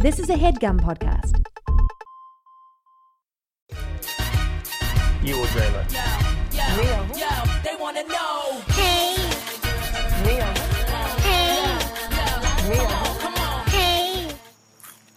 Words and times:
This 0.00 0.18
is 0.18 0.30
a 0.30 0.34
headgum 0.34 0.80
podcast. 0.80 1.36
You 5.22 5.36
will 5.38 5.46
dream 5.46 5.74
it. 5.74 5.92
Yo, 5.92 6.62
yo, 7.18 7.60
they 7.62 7.76
wanna 7.78 8.04
know. 8.04 8.60
Hey, 8.68 9.16
Neil. 10.24 10.46
hey, 11.20 11.78
Neil. 12.70 12.88
Come 13.18 13.34
on. 13.34 13.66
hey. 13.66 14.30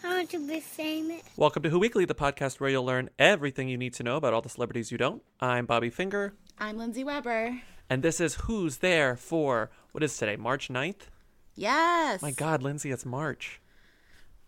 I 0.04 0.08
want 0.10 0.30
to 0.32 0.48
be 0.48 0.60
famous. 0.60 1.22
Welcome 1.38 1.64
to 1.64 1.70
Who 1.70 1.80
Weekly, 1.80 2.04
the 2.06 2.14
podcast 2.16 2.60
where 2.60 2.70
you'll 2.70 2.86
learn 2.86 3.10
everything 3.18 3.70
you 3.70 3.78
need 3.78 3.94
to 3.94 4.04
know 4.04 4.18
about 4.18 4.34
all 4.34 4.42
the 4.42 4.50
celebrities 4.50 4.92
you 4.92 4.98
don't. 4.98 5.24
I'm 5.40 5.66
Bobby 5.66 5.90
Finger, 5.90 6.34
I'm 6.60 6.78
Lindsay 6.78 7.04
Weber. 7.04 7.62
and 7.90 8.04
this 8.04 8.20
is 8.20 8.36
Who's 8.36 8.78
There 8.78 9.16
for, 9.16 9.72
what 9.94 10.04
is 10.04 10.18
today, 10.18 10.36
March 10.36 10.68
9th? 10.70 11.08
Yes. 11.56 12.22
My 12.22 12.32
God, 12.32 12.62
Lindsay, 12.64 12.92
it's 12.92 13.06
March. 13.06 13.62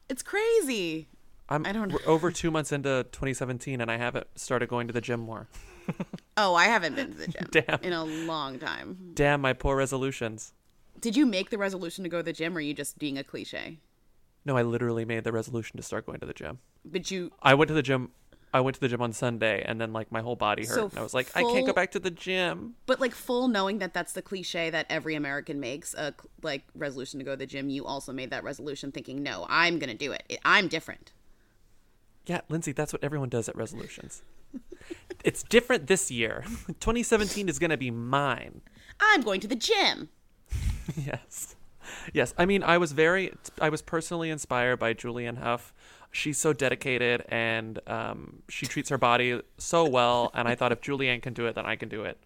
It's 0.10 0.24
crazy. 0.24 1.07
I'm 1.48 1.66
I 1.66 1.71
don't 1.71 1.89
know. 1.89 1.98
we're 2.06 2.11
over 2.11 2.32
two 2.32 2.50
months 2.52 2.71
into 2.71 3.04
2017, 3.11 3.79
and 3.82 3.92
I 3.92 3.98
haven't 3.98 4.28
started 4.36 4.68
going 4.70 4.88
to 4.88 4.93
the 4.93 5.02
gym 5.02 5.20
more. 5.20 5.48
Oh, 6.38 6.54
I 6.56 6.66
haven't 6.66 6.96
been 6.96 7.12
to 7.12 7.18
the 7.18 7.28
gym 7.28 7.48
Damn. 7.52 7.79
in 7.82 7.93
a 7.93 8.04
long 8.04 8.60
time. 8.60 9.12
Damn, 9.14 9.39
my 9.39 9.54
poor 9.54 9.78
resolutions. 9.78 10.52
Did 11.00 11.15
you 11.15 11.26
make 11.26 11.50
the 11.50 11.57
resolution 11.57 12.04
to 12.04 12.10
go 12.10 12.18
to 12.18 12.24
the 12.24 12.34
gym 12.34 12.56
or 12.56 12.57
are 12.57 12.62
you 12.62 12.74
just 12.74 12.98
being 13.00 13.18
a 13.18 13.24
cliche? 13.24 13.79
No, 14.43 14.57
I 14.57 14.64
literally 14.64 15.06
made 15.06 15.24
the 15.24 15.32
resolution 15.32 15.78
to 15.78 15.84
start 15.84 16.06
going 16.07 16.20
to 16.20 16.26
the 16.26 16.34
gym. 16.34 16.57
But 16.84 17.10
you 17.10 17.32
I 17.42 17.54
went 17.54 17.68
to 17.70 17.74
the 17.74 17.82
gym. 17.84 18.10
I 18.55 18.61
went 18.61 18.75
to 18.75 18.82
the 18.82 18.87
gym 18.87 19.01
on 19.01 19.11
Sunday, 19.14 19.64
and 19.68 19.79
then 19.82 19.91
like 19.91 20.11
my 20.11 20.21
whole 20.21 20.36
body 20.36 20.65
hurt, 20.65 20.75
So 20.75 20.86
and 20.86 20.97
I 21.00 21.04
was 21.04 21.14
like, 21.14 21.27
I 21.36 21.41
can't 21.43 21.65
go 21.65 21.73
back 21.73 21.91
to 21.91 22.00
the 22.00 22.09
gym. 22.11 22.75
but 22.86 23.00
like 23.01 23.14
full 23.14 23.47
knowing 23.47 23.79
that 23.79 23.93
that's 23.93 24.14
the 24.14 24.21
cliche 24.21 24.69
that 24.69 24.86
every 24.89 25.15
American 25.15 25.59
makes 25.59 25.93
uh, 25.95 26.11
a 26.18 26.45
like 26.45 26.64
resolution 26.73 27.19
to 27.19 27.25
go 27.25 27.31
to 27.31 27.37
the 27.37 27.45
gym, 27.45 27.69
you 27.69 27.86
also 27.86 28.14
made 28.14 28.29
that 28.31 28.43
resolution 28.43 28.91
thinking, 28.91 29.21
"No, 29.21 29.45
I'm 29.50 29.78
going 29.79 29.89
to 29.89 29.97
do 29.97 30.11
it. 30.14 30.39
I'm 30.45 30.68
different." 30.69 31.11
Yeah, 32.25 32.42
Lindsay, 32.50 32.72
that's 32.72 32.94
what 32.94 33.03
everyone 33.03 33.30
does 33.30 33.47
at 33.50 33.56
resolutions. 33.56 34.23
it's 35.23 35.44
different 35.44 35.88
this 35.88 36.09
year. 36.09 36.44
2017 36.67 37.50
is 37.50 37.59
going 37.59 37.69
to 37.72 37.78
be 37.78 37.92
mine. 37.92 38.62
I'm 39.00 39.22
going 39.22 39.42
to 39.42 39.47
the 39.47 39.56
gym. 39.56 40.09
Yes. 40.95 41.56
Yes. 42.14 42.34
I 42.38 42.45
mean, 42.45 42.62
I 42.64 42.78
was 42.78 42.92
very, 42.92 43.34
I 43.59 43.69
was 43.69 43.81
personally 43.81 44.30
inspired 44.30 44.78
by 44.78 44.94
Julianne 44.94 45.40
Hough. 45.40 45.73
She's 46.16 46.38
so 46.38 46.54
dedicated 46.54 47.26
and 47.28 47.78
um, 47.88 48.42
she 48.48 48.66
treats 48.66 48.88
her 48.88 48.98
body 48.98 49.42
so 49.58 49.84
well. 49.84 50.32
And 50.34 50.48
I 50.48 50.56
thought 50.56 50.72
if 50.72 50.80
Julianne 50.80 51.22
can 51.22 51.34
do 51.34 51.46
it, 51.46 51.56
then 51.56 51.66
I 51.66 51.76
can 51.76 51.90
do 51.90 52.04
it. 52.06 52.18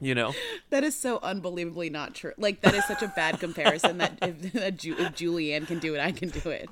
You 0.00 0.14
know? 0.14 0.34
That 0.68 0.84
is 0.84 0.94
so 0.94 1.18
unbelievably 1.22 1.88
not 1.88 2.14
true. 2.14 2.32
Like 2.36 2.60
that 2.60 2.74
is 2.74 2.84
such 2.84 3.00
a 3.00 3.08
bad 3.08 3.40
comparison 3.40 3.96
that 3.98 4.18
if, 4.20 4.52
that 4.52 4.76
Ju- 4.76 4.96
if 4.98 5.14
Julianne 5.14 5.66
can 5.66 5.78
do 5.78 5.94
it, 5.94 6.00
I 6.00 6.12
can 6.12 6.28
do 6.28 6.50
it. 6.50 6.68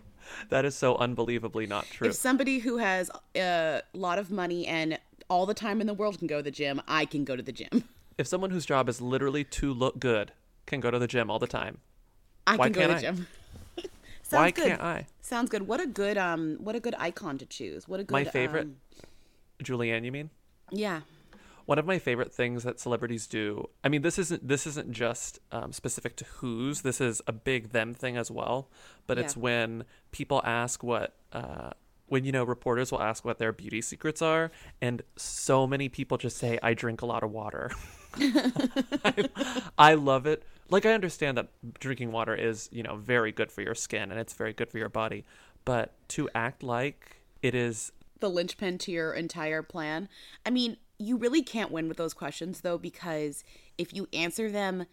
That 0.50 0.66
is 0.66 0.74
so 0.74 0.96
unbelievably 0.96 1.66
not 1.66 1.86
true. 1.86 2.08
If 2.08 2.14
somebody 2.14 2.58
who 2.58 2.76
has 2.76 3.10
a 3.34 3.80
lot 3.94 4.18
of 4.18 4.30
money 4.30 4.66
and 4.66 4.98
all 5.30 5.46
the 5.46 5.54
time 5.54 5.80
in 5.80 5.86
the 5.86 5.94
world 5.94 6.18
can 6.18 6.26
go 6.26 6.38
to 6.38 6.42
the 6.42 6.50
gym, 6.50 6.82
I 6.86 7.06
can 7.06 7.24
go 7.24 7.36
to 7.36 7.42
the 7.42 7.52
gym. 7.52 7.84
If 8.18 8.26
someone 8.26 8.50
whose 8.50 8.66
job 8.66 8.90
is 8.90 9.00
literally 9.00 9.44
to 9.44 9.72
look 9.72 9.98
good 9.98 10.32
can 10.66 10.80
go 10.80 10.90
to 10.90 10.98
the 10.98 11.06
gym 11.06 11.30
all 11.30 11.38
the 11.38 11.46
time, 11.46 11.78
I 12.46 12.56
Why 12.56 12.66
can 12.66 12.72
go 12.72 12.80
to 12.82 12.88
the 12.88 12.94
I? 12.96 13.00
gym. 13.00 13.26
Sounds 14.22 14.40
why 14.40 14.50
good. 14.50 14.66
can't 14.66 14.80
I? 14.82 15.06
Sounds 15.20 15.50
good. 15.50 15.66
What 15.66 15.80
a 15.80 15.86
good 15.86 16.16
um 16.18 16.56
what 16.60 16.74
a 16.74 16.80
good 16.80 16.94
icon 16.98 17.38
to 17.38 17.46
choose. 17.46 17.86
What 17.88 18.00
a 18.00 18.04
good 18.04 18.12
My 18.12 18.24
favorite, 18.24 18.66
um, 18.66 18.76
Julianne, 19.62 20.04
you 20.04 20.12
mean? 20.12 20.30
yeah. 20.70 21.00
one 21.66 21.78
of 21.78 21.86
my 21.86 21.98
favorite 21.98 22.32
things 22.32 22.64
that 22.64 22.80
celebrities 22.80 23.26
do 23.26 23.68
i 23.84 23.88
mean 23.88 24.02
this 24.02 24.18
isn't 24.18 24.46
this 24.46 24.66
isn't 24.66 24.90
just 24.90 25.38
um, 25.52 25.70
specific 25.72 26.16
to 26.16 26.24
who's 26.38 26.80
this 26.80 27.00
is 27.00 27.20
a 27.26 27.32
big 27.32 27.70
them 27.70 27.92
thing 27.94 28.16
as 28.16 28.30
well 28.30 28.68
but 29.06 29.16
it's 29.18 29.36
when 29.36 29.84
people 30.10 30.40
ask 30.44 30.82
what 30.82 31.14
uh, 31.32 31.70
when 32.06 32.24
you 32.24 32.32
know 32.32 32.42
reporters 32.42 32.90
will 32.90 33.00
ask 33.02 33.24
what 33.24 33.38
their 33.38 33.52
beauty 33.52 33.80
secrets 33.80 34.20
are 34.22 34.50
and 34.80 35.02
so 35.16 35.66
many 35.66 35.88
people 35.88 36.16
just 36.18 36.36
say 36.38 36.58
i 36.62 36.74
drink 36.74 37.00
a 37.02 37.06
lot 37.06 37.22
of 37.22 37.30
water 37.30 37.70
I, 39.04 39.28
I 39.78 39.94
love 39.94 40.26
it 40.26 40.42
like 40.70 40.86
i 40.86 40.92
understand 40.92 41.36
that 41.36 41.48
drinking 41.78 42.12
water 42.12 42.34
is 42.34 42.68
you 42.72 42.82
know 42.82 42.96
very 42.96 43.32
good 43.32 43.50
for 43.50 43.62
your 43.62 43.74
skin 43.74 44.10
and 44.10 44.18
it's 44.18 44.32
very 44.32 44.52
good 44.52 44.70
for 44.70 44.78
your 44.78 44.88
body 44.88 45.24
but 45.64 45.92
to 46.08 46.28
act 46.34 46.62
like 46.62 47.22
it 47.42 47.54
is 47.54 47.92
The 48.20 48.30
linchpin 48.30 48.78
to 48.78 48.92
your 48.92 49.12
entire 49.12 49.62
plan. 49.62 50.08
I 50.46 50.50
mean, 50.50 50.76
you 50.98 51.16
really 51.16 51.42
can't 51.42 51.72
win 51.72 51.88
with 51.88 51.96
those 51.96 52.14
questions 52.14 52.60
though 52.60 52.78
because 52.78 53.42
if 53.76 53.92
you 53.92 54.08
answer 54.12 54.50
them 54.50 54.86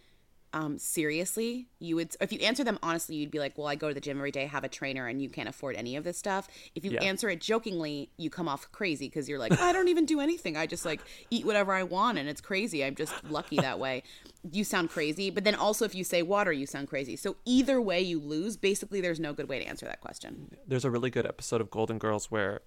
um, 0.54 0.78
seriously, 0.78 1.68
you 1.80 1.96
would. 1.96 2.16
If 2.20 2.34
you 2.34 2.40
answer 2.40 2.64
them 2.64 2.80
honestly, 2.82 3.16
you'd 3.16 3.32
be 3.32 3.40
like, 3.40 3.58
"Well, 3.58 3.68
I 3.68 3.76
go 3.76 3.88
to 3.88 3.94
the 3.94 4.02
gym 4.02 4.18
every 4.18 4.32
day, 4.32 4.46
have 4.48 4.64
a 4.64 4.70
trainer, 4.70 5.08
and 5.08 5.22
you 5.22 5.30
can't 5.30 5.48
afford 5.48 5.76
any 5.76 5.96
of 5.96 6.04
this 6.04 6.18
stuff." 6.18 6.48
If 6.76 6.84
you 6.84 6.92
Yeah. 6.92 7.04
answer 7.04 7.30
it 7.30 7.40
jokingly, 7.42 8.10
you 8.18 8.30
come 8.30 8.48
off 8.48 8.72
crazy 8.72 9.08
because 9.08 9.30
you're 9.30 9.40
like, 9.40 9.52
"I 9.60 9.72
don't 9.74 9.88
even 9.88 10.06
do 10.06 10.20
anything. 10.20 10.58
I 10.58 10.66
just 10.66 10.86
like 10.86 11.02
eat 11.30 11.46
whatever 11.46 11.74
I 11.74 11.84
want, 11.84 12.18
and 12.18 12.28
it's 12.28 12.42
crazy. 12.42 12.84
I'm 12.84 12.96
just 12.96 13.14
lucky 13.30 13.58
that 13.58 13.80
way." 13.80 14.04
You 14.52 14.64
sound 14.64 14.90
crazy, 14.90 15.30
but 15.30 15.44
then 15.44 15.54
also 15.56 15.86
if 15.86 15.94
you 15.94 16.04
say 16.04 16.22
water, 16.22 16.52
you 16.52 16.66
sound 16.66 16.88
crazy. 16.88 17.16
So 17.16 17.36
either 17.46 17.82
way, 17.82 18.02
you 18.02 18.20
lose. 18.20 18.56
Basically, 18.58 19.02
there's 19.02 19.20
no 19.20 19.34
good 19.34 19.50
way 19.50 19.60
to 19.60 19.66
answer 19.66 19.86
that 19.86 20.02
question. 20.02 20.56
there's 20.66 20.86
a 20.86 20.92
really 20.92 21.10
good 21.10 21.26
episode 21.26 21.60
of 21.62 21.70
Golden 21.70 21.98
Girls 21.98 22.32
where 22.32 22.62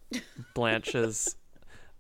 Blanche 0.55 0.95
is 0.95 1.37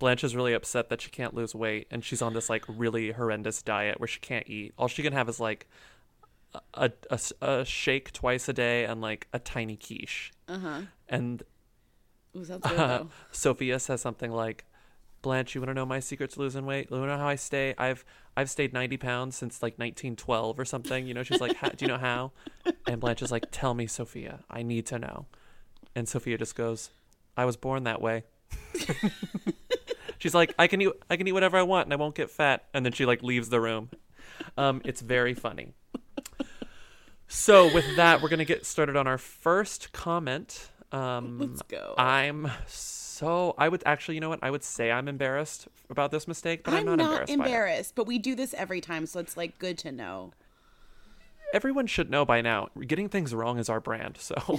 Blanche 0.02 0.24
is 0.24 0.34
really 0.34 0.52
upset 0.52 0.88
that 0.88 1.00
she 1.00 1.10
can't 1.10 1.32
lose 1.32 1.54
weight 1.54 1.86
and 1.88 2.04
she's 2.04 2.20
on 2.20 2.34
this 2.34 2.50
like 2.50 2.64
really 2.66 3.12
horrendous 3.12 3.62
diet 3.62 4.00
where 4.00 4.08
she 4.08 4.18
can't 4.18 4.44
eat. 4.48 4.74
All 4.76 4.88
she 4.88 5.00
can 5.00 5.12
have 5.12 5.28
is 5.28 5.38
like 5.38 5.68
a, 6.74 6.90
a, 7.08 7.20
a 7.40 7.64
shake 7.64 8.12
twice 8.12 8.48
a 8.48 8.52
day 8.52 8.84
and 8.84 9.00
like 9.00 9.28
a 9.32 9.38
tiny 9.38 9.76
quiche. 9.76 10.32
Uh-huh. 10.48 10.80
And 11.08 11.44
Ooh, 12.36 12.44
good 12.44 12.66
uh, 12.66 12.68
though. 12.76 13.08
Sophia 13.30 13.78
says 13.78 14.00
something 14.00 14.32
like, 14.32 14.64
"Blanche, 15.22 15.54
you 15.54 15.60
want 15.60 15.68
to 15.68 15.74
know 15.74 15.86
my 15.86 16.00
secret 16.00 16.32
to 16.32 16.40
losing 16.40 16.66
weight? 16.66 16.88
You 16.90 16.96
want 16.96 17.08
to 17.08 17.12
know 17.14 17.22
how 17.22 17.28
I 17.28 17.36
stay? 17.36 17.72
I've 17.78 18.04
I've 18.36 18.50
stayed 18.50 18.72
ninety 18.72 18.96
pounds 18.96 19.36
since 19.36 19.62
like 19.62 19.78
nineteen 19.78 20.16
twelve 20.16 20.58
or 20.58 20.64
something. 20.64 21.06
You 21.06 21.14
know." 21.14 21.22
She's 21.22 21.40
like, 21.40 21.60
"Do 21.76 21.84
you 21.84 21.86
know 21.86 21.98
how?" 21.98 22.32
And 22.88 23.00
Blanche 23.00 23.22
is 23.22 23.30
like, 23.30 23.44
"Tell 23.52 23.72
me, 23.74 23.86
Sophia. 23.86 24.40
I 24.50 24.64
need 24.64 24.84
to 24.86 24.98
know." 24.98 25.26
And 25.94 26.08
Sophia 26.08 26.38
just 26.38 26.56
goes, 26.56 26.90
"I 27.36 27.44
was 27.44 27.56
born 27.56 27.84
that 27.84 28.02
way." 28.02 28.24
She's 30.22 30.34
like, 30.36 30.54
"I 30.56 30.68
can 30.68 30.80
eat 30.80 30.92
I 31.10 31.16
can 31.16 31.26
eat 31.26 31.32
whatever 31.32 31.56
I 31.56 31.62
want 31.62 31.86
and 31.86 31.92
I 31.92 31.96
won't 31.96 32.14
get 32.14 32.30
fat." 32.30 32.64
And 32.72 32.86
then 32.86 32.92
she 32.92 33.04
like 33.04 33.24
leaves 33.24 33.48
the 33.48 33.60
room. 33.60 33.90
Um, 34.56 34.80
it's 34.84 35.00
very 35.00 35.34
funny. 35.34 35.74
So 37.26 37.74
with 37.74 37.96
that, 37.96 38.22
we're 38.22 38.28
gonna 38.28 38.44
get 38.44 38.64
started 38.64 38.94
on 38.96 39.08
our 39.08 39.18
first 39.18 39.90
comment. 39.92 40.70
Um, 40.92 41.40
Let's 41.40 41.62
go. 41.62 41.96
I'm 41.98 42.52
so 42.68 43.56
I 43.58 43.68
would 43.68 43.82
actually, 43.84 44.14
you 44.14 44.20
know 44.20 44.28
what? 44.28 44.38
I 44.42 44.50
would 44.52 44.62
say 44.62 44.92
I'm 44.92 45.08
embarrassed 45.08 45.66
about 45.90 46.12
this 46.12 46.28
mistake, 46.28 46.62
but 46.62 46.72
I'm, 46.72 46.80
I'm 46.80 46.84
not, 46.84 46.98
not 46.98 47.10
embarrassed. 47.10 47.32
embarrassed, 47.32 47.94
but 47.96 48.06
we 48.06 48.20
do 48.20 48.36
this 48.36 48.54
every 48.54 48.80
time, 48.80 49.06
so 49.06 49.18
it's 49.18 49.36
like 49.36 49.58
good 49.58 49.76
to 49.78 49.90
know. 49.90 50.34
Everyone 51.52 51.86
should 51.86 52.10
know 52.10 52.24
by 52.24 52.40
now. 52.40 52.68
Getting 52.86 53.10
things 53.10 53.34
wrong 53.34 53.58
is 53.58 53.68
our 53.68 53.78
brand. 53.78 54.16
So 54.18 54.34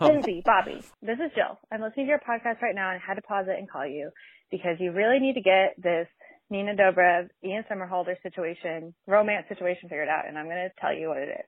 Lindsay, 0.00 0.42
Bobby, 0.44 0.80
this 1.02 1.18
is 1.18 1.32
Jill. 1.34 1.58
I'm 1.72 1.82
listening 1.82 2.06
to 2.06 2.10
your 2.10 2.20
podcast 2.20 2.62
right 2.62 2.74
now 2.74 2.90
and 2.90 3.00
I 3.00 3.02
had 3.04 3.14
to 3.14 3.22
pause 3.22 3.46
it 3.48 3.58
and 3.58 3.68
call 3.68 3.84
you 3.84 4.10
because 4.52 4.76
you 4.78 4.92
really 4.92 5.18
need 5.18 5.34
to 5.34 5.40
get 5.40 5.74
this 5.76 6.06
Nina 6.48 6.74
Dobrev, 6.76 7.28
Ian 7.44 7.64
Somerhalder 7.70 8.14
situation, 8.22 8.94
romance 9.08 9.46
situation 9.48 9.88
figured 9.88 10.08
out. 10.08 10.28
And 10.28 10.38
I'm 10.38 10.46
going 10.46 10.56
to 10.56 10.80
tell 10.80 10.94
you 10.94 11.08
what 11.08 11.18
it 11.18 11.28
is. 11.28 11.46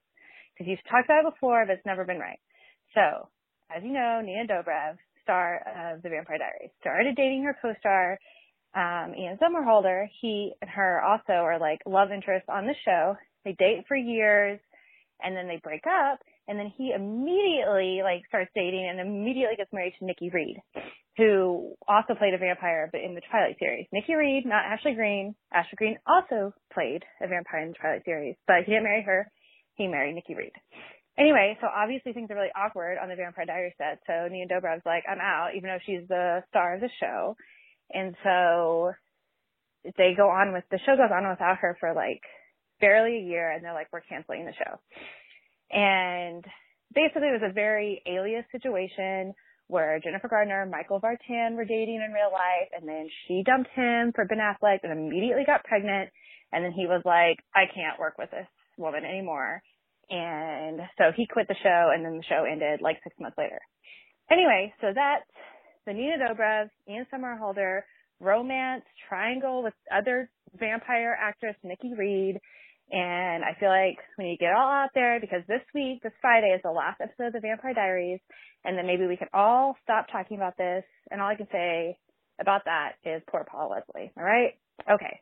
Because 0.52 0.68
you've 0.68 0.90
talked 0.90 1.06
about 1.06 1.24
it 1.24 1.32
before, 1.32 1.64
but 1.64 1.74
it's 1.74 1.86
never 1.86 2.04
been 2.04 2.18
right. 2.18 2.40
So, 2.94 3.28
as 3.74 3.82
you 3.84 3.92
know, 3.92 4.20
Nina 4.22 4.44
Dobrev, 4.46 4.96
star 5.22 5.94
of 5.94 6.02
The 6.02 6.10
Vampire 6.10 6.38
Diaries, 6.38 6.70
started 6.80 7.14
dating 7.14 7.44
her 7.44 7.56
co-star, 7.62 8.18
um, 8.74 9.14
Ian 9.14 9.38
Somerhalder. 9.38 10.06
He 10.20 10.52
and 10.60 10.68
her 10.70 11.00
also 11.00 11.32
are 11.32 11.58
like 11.58 11.78
love 11.86 12.10
interests 12.12 12.48
on 12.48 12.66
the 12.66 12.74
show. 12.84 13.16
They 13.44 13.52
date 13.58 13.84
for 13.88 13.96
years 13.96 14.60
and 15.22 15.36
then 15.36 15.48
they 15.48 15.60
break 15.62 15.82
up 15.86 16.20
and 16.48 16.58
then 16.58 16.72
he 16.76 16.92
immediately 16.94 18.00
like 18.02 18.22
starts 18.28 18.50
dating 18.54 18.88
and 18.90 19.00
immediately 19.00 19.56
gets 19.56 19.72
married 19.72 19.94
to 19.98 20.04
Nikki 20.04 20.30
Reed, 20.30 20.58
who 21.16 21.74
also 21.86 22.14
played 22.14 22.34
a 22.34 22.38
vampire 22.38 22.88
but 22.90 23.00
in 23.00 23.14
the 23.14 23.22
Twilight 23.30 23.56
series. 23.58 23.86
Nikki 23.92 24.14
Reed, 24.14 24.44
not 24.46 24.64
Ashley 24.64 24.94
Greene. 24.94 25.34
Ashley 25.52 25.76
Greene 25.76 25.98
also 26.06 26.52
played 26.72 27.04
a 27.22 27.28
vampire 27.28 27.62
in 27.62 27.68
the 27.68 27.78
Twilight 27.78 28.04
series, 28.04 28.36
but 28.46 28.64
he 28.66 28.72
didn't 28.72 28.84
marry 28.84 29.02
her. 29.02 29.30
He 29.74 29.86
married 29.86 30.14
Nikki 30.14 30.34
Reed. 30.34 30.52
Anyway, 31.18 31.56
so 31.60 31.66
obviously 31.66 32.12
things 32.12 32.30
are 32.30 32.34
really 32.34 32.54
awkward 32.56 32.96
on 32.96 33.08
the 33.08 33.14
Vampire 33.16 33.44
Diaries 33.44 33.74
set. 33.76 34.00
So 34.06 34.28
Nina 34.28 34.46
Dobrev's 34.48 34.86
like, 34.86 35.04
I'm 35.10 35.20
out, 35.20 35.50
even 35.54 35.68
though 35.68 35.82
she's 35.84 36.08
the 36.08 36.42
star 36.48 36.74
of 36.74 36.80
the 36.80 36.88
show. 36.98 37.36
And 37.92 38.14
so 38.24 38.92
they 39.84 40.14
go 40.16 40.30
on 40.30 40.52
with 40.52 40.64
the 40.70 40.78
show 40.86 40.96
goes 40.96 41.12
on 41.12 41.28
without 41.28 41.58
her 41.58 41.76
for 41.78 41.94
like 41.94 42.22
barely 42.80 43.18
a 43.18 43.22
year, 43.22 43.50
and 43.50 43.64
they're 43.64 43.74
like, 43.74 43.88
we're 43.92 44.00
canceling 44.00 44.46
the 44.46 44.52
show. 44.52 44.78
And 45.70 46.44
basically, 46.94 47.28
it 47.28 47.40
was 47.40 47.50
a 47.50 47.52
very 47.52 48.02
alias 48.06 48.44
situation 48.52 49.34
where 49.68 50.00
Jennifer 50.00 50.28
Gardner 50.28 50.62
and 50.62 50.70
Michael 50.70 51.00
Vartan 51.00 51.54
were 51.54 51.64
dating 51.64 52.02
in 52.04 52.12
real 52.12 52.32
life, 52.32 52.70
and 52.76 52.88
then 52.88 53.08
she 53.26 53.42
dumped 53.46 53.70
him 53.74 54.12
for 54.14 54.24
Ben 54.24 54.38
Affleck 54.38 54.80
and 54.82 54.92
immediately 54.92 55.44
got 55.46 55.64
pregnant. 55.64 56.10
And 56.52 56.64
then 56.64 56.72
he 56.72 56.86
was 56.86 57.02
like, 57.04 57.38
I 57.54 57.70
can't 57.72 58.00
work 58.00 58.18
with 58.18 58.30
this 58.32 58.48
woman 58.76 59.04
anymore. 59.04 59.62
And 60.10 60.80
so 60.98 61.12
he 61.16 61.26
quit 61.26 61.46
the 61.46 61.54
show 61.62 61.90
and 61.94 62.04
then 62.04 62.16
the 62.16 62.24
show 62.28 62.44
ended 62.44 62.80
like 62.82 62.98
six 63.04 63.14
months 63.20 63.38
later. 63.38 63.60
Anyway, 64.28 64.74
so 64.80 64.88
that's 64.92 65.30
the 65.86 65.92
Nina 65.92 66.16
Dobrev, 66.18 66.68
Ian 66.88 67.06
Somerhalder 67.14 67.82
romance 68.18 68.84
triangle 69.08 69.62
with 69.62 69.74
other 69.94 70.28
vampire 70.58 71.16
actress 71.18 71.54
Nikki 71.62 71.94
Reed. 71.96 72.40
And 72.90 73.44
I 73.44 73.54
feel 73.58 73.68
like 73.68 73.98
we 74.18 74.24
need 74.24 74.36
to 74.38 74.44
get 74.44 74.50
it 74.50 74.56
all 74.56 74.68
out 74.68 74.90
there 74.94 75.20
because 75.20 75.42
this 75.46 75.62
week, 75.74 76.02
this 76.02 76.12
Friday 76.20 76.48
is 76.48 76.60
the 76.64 76.70
last 76.70 77.00
episode 77.00 77.28
of 77.28 77.32
the 77.34 77.40
Vampire 77.40 77.74
Diaries. 77.74 78.20
And 78.64 78.76
then 78.76 78.86
maybe 78.86 79.06
we 79.06 79.16
can 79.16 79.28
all 79.32 79.76
stop 79.84 80.06
talking 80.10 80.36
about 80.36 80.56
this. 80.56 80.84
And 81.10 81.20
all 81.20 81.28
I 81.28 81.36
can 81.36 81.48
say 81.52 81.96
about 82.40 82.62
that 82.64 82.92
is 83.04 83.22
poor 83.30 83.46
Paul 83.48 83.70
Wesley. 83.70 84.12
All 84.16 84.24
right? 84.24 84.58
Okay. 84.90 85.20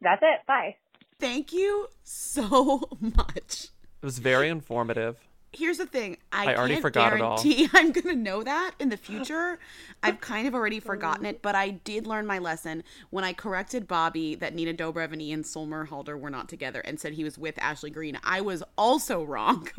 That's 0.00 0.22
it. 0.22 0.46
Bye. 0.46 0.76
Thank 1.20 1.52
you 1.52 1.86
so 2.02 2.82
much. 3.00 3.68
It 4.02 4.04
was 4.04 4.18
very 4.18 4.48
informative. 4.48 5.16
Here's 5.54 5.76
the 5.78 5.86
thing. 5.86 6.16
I, 6.32 6.52
I 6.52 6.56
already 6.56 6.74
can't 6.74 6.82
forgot 6.82 7.12
it 7.12 7.20
all. 7.20 7.36
guarantee 7.36 7.68
I'm 7.74 7.92
gonna 7.92 8.14
know 8.16 8.42
that 8.42 8.72
in 8.78 8.88
the 8.88 8.96
future. 9.08 9.58
I've 10.02 10.20
kind 10.20 10.48
of 10.48 10.54
already 10.54 10.80
forgotten 10.80 11.26
it, 11.26 11.42
but 11.42 11.54
I 11.54 11.70
did 11.70 12.06
learn 12.06 12.26
my 12.26 12.38
lesson 12.38 12.82
when 13.10 13.22
I 13.24 13.32
corrected 13.34 13.86
Bobby 13.86 14.34
that 14.36 14.54
Nina 14.54 14.72
Dobrev 14.74 15.12
and 15.12 15.20
Ian 15.20 15.42
Somerhalder 15.42 16.18
were 16.18 16.30
not 16.30 16.48
together 16.48 16.80
and 16.80 16.98
said 16.98 17.12
he 17.12 17.24
was 17.24 17.36
with 17.38 17.58
Ashley 17.58 17.90
Greene. 17.90 18.18
I 18.24 18.40
was 18.40 18.62
also 18.78 19.22
wrong. 19.22 19.68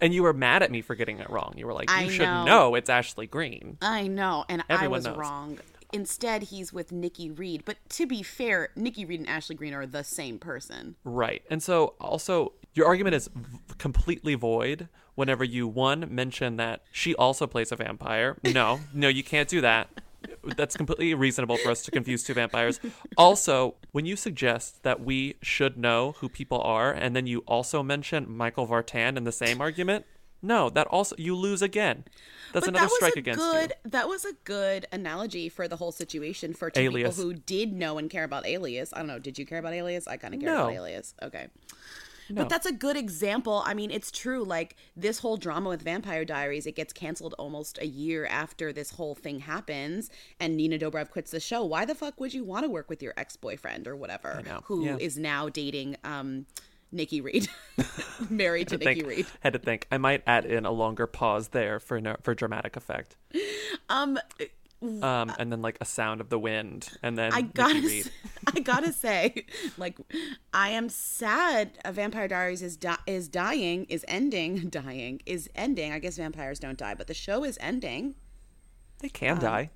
And 0.00 0.12
you 0.12 0.24
were 0.24 0.32
mad 0.32 0.62
at 0.62 0.70
me 0.72 0.82
for 0.82 0.94
getting 0.96 1.20
it 1.20 1.30
wrong. 1.30 1.54
You 1.56 1.66
were 1.66 1.72
like, 1.72 1.88
you 1.88 1.96
I 1.96 2.08
should 2.08 2.24
know. 2.24 2.44
know 2.44 2.74
it's 2.74 2.90
Ashley 2.90 3.26
Greene. 3.26 3.78
I 3.80 4.08
know, 4.08 4.44
and 4.48 4.60
I 4.62 4.64
Everyone 4.74 4.90
was 4.90 5.04
knows. 5.06 5.16
wrong. 5.16 5.58
Instead, 5.94 6.42
he's 6.44 6.72
with 6.72 6.90
Nikki 6.90 7.30
Reed. 7.30 7.62
But 7.64 7.76
to 7.90 8.06
be 8.06 8.24
fair, 8.24 8.70
Nikki 8.74 9.04
Reed 9.04 9.20
and 9.20 9.28
Ashley 9.28 9.54
Greene 9.54 9.74
are 9.74 9.86
the 9.86 10.02
same 10.02 10.40
person. 10.40 10.96
Right. 11.04 11.42
And 11.48 11.62
so 11.62 11.94
also 12.00 12.52
your 12.74 12.86
argument 12.86 13.14
is 13.14 13.30
v- 13.32 13.58
completely 13.78 14.34
void 14.34 14.88
whenever 15.14 15.44
you 15.44 15.68
one 15.68 16.12
mention 16.12 16.56
that 16.56 16.82
she 16.90 17.14
also 17.14 17.46
plays 17.46 17.70
a 17.70 17.76
vampire. 17.76 18.36
No, 18.42 18.80
no, 18.92 19.06
you 19.06 19.22
can't 19.22 19.48
do 19.48 19.60
that. 19.60 19.88
That's 20.56 20.76
completely 20.76 21.14
reasonable 21.14 21.58
for 21.58 21.70
us 21.70 21.82
to 21.82 21.92
confuse 21.92 22.24
two 22.24 22.34
vampires. 22.34 22.80
Also, 23.16 23.76
when 23.92 24.04
you 24.04 24.16
suggest 24.16 24.82
that 24.82 25.00
we 25.00 25.36
should 25.42 25.78
know 25.78 26.16
who 26.18 26.28
people 26.28 26.60
are 26.62 26.92
and 26.92 27.14
then 27.14 27.28
you 27.28 27.44
also 27.46 27.84
mention 27.84 28.28
Michael 28.28 28.66
Vartan 28.66 29.16
in 29.16 29.22
the 29.22 29.32
same 29.32 29.60
argument, 29.60 30.06
no, 30.44 30.70
that 30.70 30.86
also 30.88 31.14
you 31.18 31.34
lose 31.34 31.62
again. 31.62 32.04
That's 32.52 32.66
but 32.66 32.74
another 32.74 32.84
that 32.84 32.90
was 32.90 32.96
strike 32.96 33.16
a 33.16 33.18
against 33.18 33.40
good, 33.40 33.72
you. 33.84 33.90
That 33.90 34.08
was 34.08 34.24
a 34.24 34.32
good 34.44 34.86
analogy 34.92 35.48
for 35.48 35.66
the 35.66 35.76
whole 35.76 35.90
situation 35.92 36.54
for 36.54 36.70
two 36.70 36.80
Alias. 36.82 37.16
people 37.16 37.30
who 37.30 37.34
did 37.34 37.72
know 37.72 37.98
and 37.98 38.08
care 38.08 38.24
about 38.24 38.46
Alias. 38.46 38.92
I 38.92 38.98
don't 38.98 39.08
know. 39.08 39.18
Did 39.18 39.38
you 39.38 39.46
care 39.46 39.58
about 39.58 39.72
Alias? 39.72 40.06
I 40.06 40.16
kind 40.16 40.34
of 40.34 40.40
care 40.40 40.50
No. 40.50 40.62
about 40.64 40.72
Alias. 40.74 41.14
Okay. 41.22 41.48
No. 42.30 42.36
But 42.42 42.48
that's 42.48 42.64
a 42.64 42.72
good 42.72 42.96
example. 42.96 43.62
I 43.66 43.74
mean, 43.74 43.90
it's 43.90 44.10
true. 44.10 44.44
Like 44.44 44.76
this 44.96 45.18
whole 45.18 45.36
drama 45.36 45.68
with 45.68 45.82
Vampire 45.82 46.24
Diaries, 46.24 46.66
it 46.66 46.74
gets 46.74 46.90
canceled 46.92 47.34
almost 47.38 47.78
a 47.82 47.86
year 47.86 48.24
after 48.24 48.72
this 48.72 48.92
whole 48.92 49.14
thing 49.14 49.40
happens, 49.40 50.08
and 50.40 50.56
Nina 50.56 50.78
Dobrev 50.78 51.10
quits 51.10 51.32
the 51.32 51.40
show. 51.40 51.62
Why 51.64 51.84
the 51.84 51.94
fuck 51.94 52.18
would 52.20 52.32
you 52.32 52.42
want 52.42 52.64
to 52.64 52.70
work 52.70 52.88
with 52.88 53.02
your 53.02 53.12
ex 53.18 53.36
boyfriend 53.36 53.86
or 53.86 53.94
whatever, 53.94 54.42
who 54.64 54.86
is 54.96 55.16
Yeah. 55.18 55.22
now 55.22 55.48
dating 55.50 55.96
um, 56.02 56.46
Nikki 56.90 57.20
Reed, 57.20 57.46
married 58.30 58.68
to 58.68 58.76
Nikki 58.78 59.00
Think- 59.02 59.06
Reed? 59.08 59.26
had 59.40 59.52
to 59.52 59.58
think. 59.58 59.86
I 59.90 59.98
might 59.98 60.22
add 60.26 60.44
in 60.44 60.64
a 60.64 60.70
longer 60.70 61.06
pause 61.06 61.48
there 61.48 61.80
for 61.80 62.00
no, 62.00 62.16
for 62.22 62.34
dramatic 62.34 62.76
effect. 62.76 63.16
Um, 63.88 64.18
Um, 64.82 65.32
and 65.38 65.50
then 65.50 65.62
like 65.62 65.78
a 65.80 65.86
sound 65.86 66.20
of 66.20 66.28
the 66.28 66.38
wind, 66.38 66.90
and 67.02 67.16
then 67.16 67.32
I 67.32 67.40
gotta, 67.40 68.04
I 68.54 68.60
gotta 68.60 68.92
say, 68.92 69.46
like, 69.78 69.96
I 70.52 70.68
am 70.70 70.90
sad. 70.90 71.78
A 71.86 71.92
Vampire 71.92 72.28
Diaries 72.28 72.60
is 72.60 72.76
di- 72.76 72.98
is 73.06 73.28
dying, 73.28 73.86
is 73.88 74.04
ending, 74.08 74.68
dying 74.68 75.22
is 75.24 75.48
ending. 75.54 75.90
I 75.92 76.00
guess 76.00 76.18
vampires 76.18 76.58
don't 76.58 76.76
die, 76.76 76.94
but 76.94 77.06
the 77.06 77.14
show 77.14 77.44
is 77.44 77.56
ending. 77.62 78.14
They 79.00 79.06
Um, 79.08 79.12
can 79.14 79.38
die. 79.38 79.70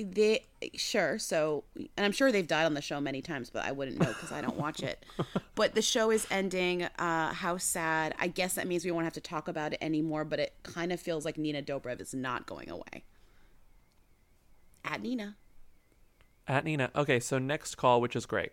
They 0.00 0.46
sure 0.76 1.18
so, 1.18 1.64
and 1.74 2.06
I'm 2.06 2.12
sure 2.12 2.30
they've 2.30 2.46
died 2.46 2.66
on 2.66 2.74
the 2.74 2.80
show 2.80 3.00
many 3.00 3.20
times, 3.20 3.50
but 3.50 3.64
I 3.64 3.72
wouldn't 3.72 3.98
know 3.98 4.06
because 4.06 4.30
I 4.30 4.40
don't 4.40 4.56
watch 4.56 4.80
it. 4.80 5.04
but 5.56 5.74
the 5.74 5.82
show 5.82 6.12
is 6.12 6.24
ending. 6.30 6.84
Uh, 6.84 7.32
how 7.32 7.56
sad. 7.56 8.14
I 8.18 8.28
guess 8.28 8.54
that 8.54 8.68
means 8.68 8.84
we 8.84 8.92
won't 8.92 9.04
have 9.04 9.12
to 9.14 9.20
talk 9.20 9.48
about 9.48 9.72
it 9.72 9.78
anymore. 9.80 10.24
But 10.24 10.38
it 10.38 10.54
kind 10.62 10.92
of 10.92 11.00
feels 11.00 11.24
like 11.24 11.36
Nina 11.36 11.62
Dobrev 11.62 12.00
is 12.00 12.14
not 12.14 12.46
going 12.46 12.70
away. 12.70 13.02
At 14.84 15.02
Nina. 15.02 15.36
At 16.46 16.64
Nina. 16.64 16.90
Okay, 16.94 17.18
so 17.18 17.38
next 17.38 17.74
call, 17.74 18.00
which 18.00 18.14
is 18.14 18.24
great. 18.24 18.52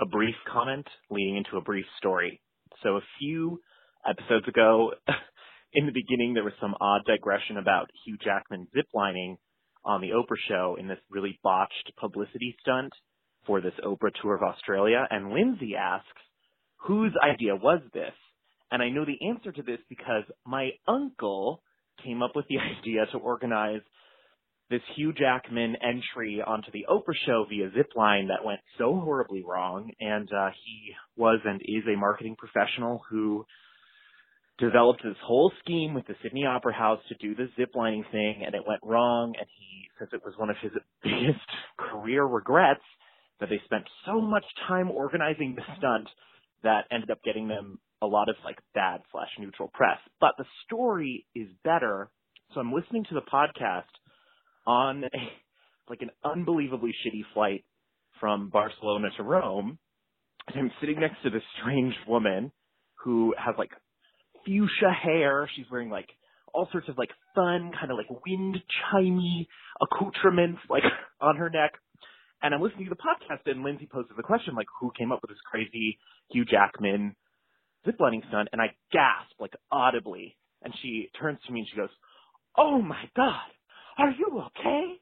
a 0.00 0.06
brief 0.06 0.36
comment 0.50 0.86
leading 1.10 1.36
into 1.36 1.56
a 1.56 1.60
brief 1.60 1.84
story. 1.98 2.40
So 2.82 2.96
a 2.96 3.00
few 3.18 3.60
episodes 4.08 4.46
ago, 4.46 4.92
in 5.72 5.86
the 5.86 5.92
beginning, 5.92 6.34
there 6.34 6.44
was 6.44 6.52
some 6.60 6.74
odd 6.80 7.02
digression 7.06 7.56
about 7.56 7.90
Hugh 8.04 8.16
Jackman 8.22 8.68
ziplining 8.76 9.36
on 9.88 10.02
the 10.02 10.10
Oprah 10.10 10.36
show 10.48 10.76
in 10.78 10.86
this 10.86 10.98
really 11.10 11.40
botched 11.42 11.92
publicity 11.98 12.54
stunt 12.60 12.92
for 13.46 13.60
this 13.60 13.72
Oprah 13.84 14.12
tour 14.20 14.36
of 14.36 14.42
Australia. 14.42 15.06
And 15.10 15.32
Lindsay 15.32 15.74
asks, 15.74 16.06
whose 16.76 17.12
idea 17.24 17.56
was 17.56 17.80
this? 17.92 18.12
And 18.70 18.82
I 18.82 18.90
know 18.90 19.04
the 19.06 19.26
answer 19.26 19.50
to 19.50 19.62
this 19.62 19.78
because 19.88 20.24
my 20.46 20.70
uncle 20.86 21.62
came 22.04 22.22
up 22.22 22.36
with 22.36 22.46
the 22.48 22.58
idea 22.78 23.06
to 23.12 23.18
organize 23.18 23.80
this 24.70 24.82
Hugh 24.94 25.14
Jackman 25.14 25.76
entry 25.76 26.42
onto 26.46 26.70
the 26.70 26.84
Oprah 26.90 27.14
show 27.24 27.46
via 27.48 27.70
Zipline 27.70 28.28
that 28.28 28.44
went 28.44 28.60
so 28.76 29.00
horribly 29.00 29.42
wrong. 29.42 29.90
And 29.98 30.28
uh, 30.30 30.50
he 30.62 30.92
was 31.16 31.40
and 31.46 31.62
is 31.62 31.84
a 31.88 31.98
marketing 31.98 32.36
professional 32.36 33.00
who 33.10 33.46
developed 34.58 35.02
this 35.02 35.16
whole 35.24 35.52
scheme 35.62 35.94
with 35.94 36.06
the 36.06 36.14
Sydney 36.22 36.44
Opera 36.44 36.74
House 36.74 37.00
to 37.08 37.14
do 37.16 37.34
the 37.34 37.48
ziplining 37.58 38.02
thing, 38.10 38.42
and 38.44 38.54
it 38.54 38.62
went 38.66 38.80
wrong. 38.82 39.34
And 39.38 39.46
he 39.58 39.88
says 39.98 40.08
it 40.12 40.24
was 40.24 40.34
one 40.36 40.50
of 40.50 40.56
his 40.60 40.72
biggest 41.02 41.38
career 41.78 42.24
regrets 42.24 42.82
that 43.40 43.48
they 43.48 43.60
spent 43.64 43.84
so 44.04 44.20
much 44.20 44.44
time 44.66 44.90
organizing 44.90 45.54
the 45.54 45.62
stunt 45.78 46.08
that 46.64 46.84
ended 46.90 47.10
up 47.10 47.22
getting 47.24 47.46
them 47.48 47.78
a 48.02 48.06
lot 48.06 48.28
of 48.28 48.36
like 48.44 48.58
bad 48.74 49.00
slash 49.12 49.28
neutral 49.38 49.70
press. 49.72 49.98
But 50.20 50.32
the 50.38 50.44
story 50.66 51.26
is 51.34 51.48
better. 51.64 52.10
So 52.52 52.60
I'm 52.60 52.72
listening 52.72 53.04
to 53.08 53.14
the 53.14 53.20
podcast 53.20 53.82
on 54.66 55.04
a, 55.14 55.18
like 55.88 56.02
an 56.02 56.10
unbelievably 56.24 56.92
shitty 57.06 57.22
flight 57.32 57.64
from 58.20 58.50
Barcelona 58.50 59.08
to 59.16 59.22
Rome. 59.22 59.78
And 60.48 60.58
I'm 60.58 60.72
sitting 60.80 60.98
next 60.98 61.22
to 61.22 61.30
this 61.30 61.42
strange 61.60 61.94
woman 62.08 62.50
who 63.04 63.34
has 63.38 63.54
like 63.58 63.70
fuchsia 64.48 64.90
hair. 64.90 65.48
She's 65.54 65.66
wearing 65.70 65.90
like 65.90 66.08
all 66.54 66.68
sorts 66.72 66.88
of 66.88 66.96
like 66.98 67.10
fun, 67.34 67.70
kind 67.78 67.90
of 67.90 67.98
like 67.98 68.08
wind 68.26 68.56
chimey 68.92 69.46
accoutrements 69.80 70.60
like 70.68 70.84
on 71.20 71.36
her 71.36 71.50
neck. 71.50 71.72
And 72.42 72.54
I'm 72.54 72.62
listening 72.62 72.88
to 72.88 72.90
the 72.90 72.96
podcast 72.96 73.50
and 73.50 73.62
Lindsay 73.62 73.88
poses 73.90 74.12
the 74.16 74.22
question 74.22 74.54
like 74.54 74.68
who 74.80 74.92
came 74.96 75.12
up 75.12 75.20
with 75.22 75.30
this 75.30 75.38
crazy 75.50 75.98
Hugh 76.30 76.44
Jackman 76.44 77.14
ziplining 77.86 78.26
stunt? 78.28 78.48
And 78.52 78.62
I 78.62 78.74
gasp 78.92 79.32
like 79.38 79.54
audibly. 79.70 80.36
And 80.62 80.74
she 80.82 81.10
turns 81.20 81.38
to 81.46 81.52
me 81.52 81.60
and 81.60 81.68
she 81.68 81.76
goes, 81.76 81.90
Oh 82.56 82.80
my 82.80 83.04
God, 83.14 83.50
are 83.98 84.10
you 84.10 84.42
okay? 84.46 84.94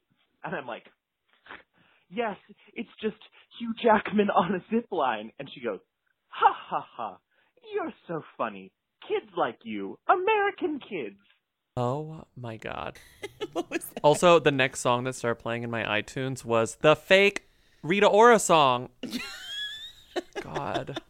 And 0.45 0.55
I'm 0.55 0.67
like, 0.67 0.85
yes, 2.11 2.37
it's 2.75 2.89
just 3.03 3.17
Hugh 3.59 3.75
Jackman 3.83 4.31
on 4.31 4.55
a 4.55 4.65
zip 4.75 4.87
line. 4.91 5.33
And 5.39 5.49
she 5.53 5.61
goes, 5.61 5.81
ha 6.29 6.55
ha 6.55 6.87
ha, 6.97 7.19
you're 7.75 7.93
so 8.09 8.23
funny. 8.37 8.73
Kids 9.09 9.31
like 9.37 9.59
you, 9.63 9.99
American 10.09 10.81
kids. 10.81 11.17
Oh 11.77 12.25
my 12.37 12.57
god. 12.57 12.99
what 13.53 13.71
was 13.71 13.85
that? 13.85 14.01
Also, 14.03 14.39
the 14.39 14.51
next 14.51 14.81
song 14.81 15.05
that 15.05 15.15
started 15.15 15.41
playing 15.43 15.63
in 15.63 15.71
my 15.71 15.83
iTunes 15.85 16.45
was 16.45 16.77
the 16.77 16.97
fake 16.97 17.49
Rita 17.83 18.07
Ora 18.07 18.39
song. 18.39 18.89
God. 20.41 21.01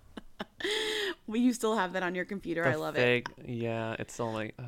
Well, 1.27 1.37
you 1.37 1.53
still 1.53 1.77
have 1.77 1.93
that 1.95 2.03
on 2.03 2.15
your 2.15 2.25
computer. 2.25 2.63
The 2.65 2.71
I 2.71 2.75
love 2.75 2.97
it. 2.97 3.01
fake, 3.01 3.29
Yeah, 3.47 3.97
it's 3.99 4.19
only. 4.21 4.53
ugh. 4.59 4.65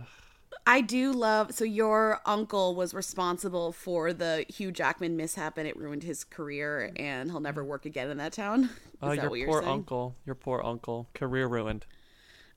I 0.66 0.80
do 0.82 1.12
love. 1.12 1.52
So 1.54 1.64
your 1.64 2.20
uncle 2.26 2.75
was 2.75 2.92
responsible 2.94 3.73
for 3.73 4.12
the 4.12 4.44
Hugh 4.49 4.70
Jackman 4.70 5.16
mishap, 5.16 5.56
and 5.58 5.66
it 5.66 5.76
ruined 5.76 6.02
his 6.02 6.25
career, 6.25 6.92
and 6.97 7.30
he'll 7.30 7.40
never 7.40 7.64
work 7.64 7.87
again 7.87 8.11
in 8.11 8.18
that 8.18 8.32
town. 8.32 8.64
Is 8.64 8.70
Oh, 9.02 9.08
that 9.08 9.16
your 9.16 9.30
what 9.30 9.38
you're 9.38 9.49
poor 9.49 9.62
saying? 9.62 9.73
uncle. 9.73 10.16
Your 10.26 10.35
poor 10.35 10.61
uncle. 10.64 11.08
Career 11.14 11.47
ruined. 11.47 11.87